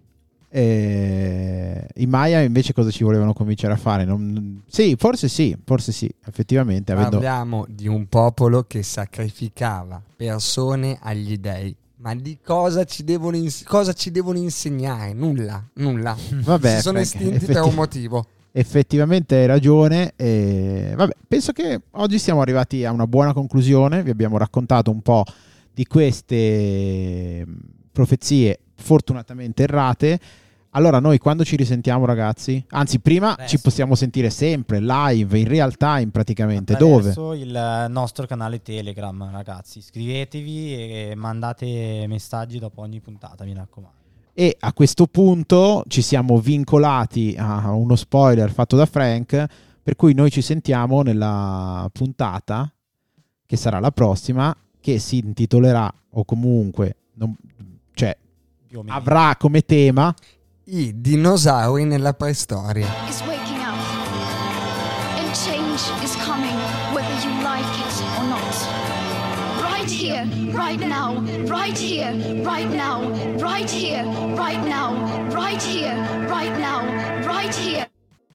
E 0.49 1.87
I 1.97 2.07
Maya 2.07 2.41
invece 2.41 2.73
cosa 2.73 2.91
ci 2.91 3.05
volevano 3.05 3.33
convincere 3.33 3.73
a 3.73 3.77
fare? 3.77 4.05
Non- 4.05 4.63
Sì, 4.67 4.95
forse 4.99 5.29
sì, 5.29 5.57
forse 5.65 5.93
sì, 5.93 6.11
effettivamente. 6.25 6.93
Avendo... 6.93 7.11
Parliamo 7.19 7.67
di 7.69 7.89
un 7.89 8.07
popolo 8.09 8.63
che 8.63 8.83
sacrificava 8.83 10.01
persone 10.17 10.99
agli 11.01 11.37
dei. 11.39 11.75
Ma 11.99 12.15
di 12.15 12.39
cosa 12.45 12.85
ci 12.85 13.05
devono, 13.05 13.37
ins- 13.37 13.65
cosa 13.65 13.93
ci 13.93 14.11
devono 14.11 14.39
insegnare? 14.39 15.13
Nulla, 15.15 15.63
nulla. 15.75 16.17
Vabbè, 16.31 16.77
si 16.77 16.81
sono 16.83 16.99
estinti 16.99 17.39
per 17.39 17.51
effetti- 17.51 17.69
un 17.69 17.75
motivo. 17.75 18.27
effettivamente 18.53 19.35
hai 19.37 19.47
ragione. 19.47 20.13
E... 20.17 20.93
Vabbè, 20.95 21.15
penso 21.27 21.53
che 21.53 21.81
oggi 21.93 22.19
siamo 22.19 22.43
arrivati 22.43 22.85
a 22.85 22.93
una 22.93 23.07
buona 23.07 23.33
conclusione. 23.33 24.03
Vi 24.03 24.11
abbiamo 24.11 24.37
raccontato 24.39 24.91
un 24.91 25.01
po' 25.01 25.25
di 25.73 25.85
queste 25.87 27.45
profezie 27.91 28.61
fortunatamente 28.77 29.63
errate. 29.65 30.21
Allora, 30.71 31.01
noi 31.01 31.17
quando 31.19 31.43
ci 31.43 31.57
risentiamo, 31.57 32.05
ragazzi? 32.05 32.63
Anzi, 32.69 33.01
prima 33.01 33.35
Presto. 33.35 33.57
ci 33.57 33.63
possiamo 33.63 33.95
sentire 33.95 34.29
sempre 34.29 34.79
live, 34.81 35.39
in 35.39 35.49
real 35.49 35.77
time 35.77 36.09
praticamente. 36.09 36.75
Dove? 36.77 37.11
Attraverso 37.11 37.33
il 37.33 37.87
nostro 37.89 38.27
canale 38.27 38.61
Telegram, 38.61 39.31
ragazzi. 39.31 39.79
Iscrivetevi 39.79 40.75
e 40.75 41.15
mandate 41.17 42.05
messaggi 42.09 42.59
dopo 42.59 42.83
ogni 42.83 43.01
puntata, 43.01 43.45
mi 43.45 43.55
raccomando. 43.55 43.95
E 44.35 44.55
a 44.61 44.75
questo 44.75 45.07
punto 45.07 45.83
ci 45.89 46.03
siamo 46.03 46.39
vincolati 46.39 47.35
a 47.39 47.73
uno 47.73 47.97
spoiler 47.97 48.51
fatto 48.53 48.77
da 48.77 48.85
Frank, 48.85 49.47
per 49.83 49.97
cui 49.97 50.13
noi 50.13 50.31
ci 50.31 50.43
sentiamo 50.43 51.01
nella 51.01 51.89
puntata 51.91 52.71
che 53.47 53.57
sarà 53.57 53.81
la 53.81 53.93
prossima, 53.93 54.55
che 54.79 54.99
si 54.99 55.17
intitolerà 55.19 55.91
o 56.11 56.25
comunque 56.27 56.97
non- 57.15 57.35
avrà 58.89 59.37
come 59.37 59.63
tema 59.63 60.15
I 60.69 60.93
dinosauri 61.01 61.85
nella 61.85 62.13
preistoria. 62.13 62.89
is 63.09 63.21
waking 63.23 63.63
up. 63.63 63.79
And 65.19 65.33
change 65.33 65.83
is 66.03 66.17
coming, 66.17 66.59
whether 66.93 67.15
you 67.23 67.31
like 67.43 67.79
it 67.79 68.03
or 68.19 68.27
not. 68.27 68.57
Right 69.63 69.89
here, 69.89 70.27
right 70.53 70.81
now, 70.81 71.23
right 71.47 71.79
here, 71.79 72.43
right 72.43 72.69
now, 72.69 73.09
right 73.39 73.71
here, 73.71 74.05
right 74.35 74.63
now, 74.65 74.95
right 75.31 75.63
here, 75.63 75.95
right 76.29 76.59
now, 76.59 76.83
right 77.25 77.55
here. 77.55 77.87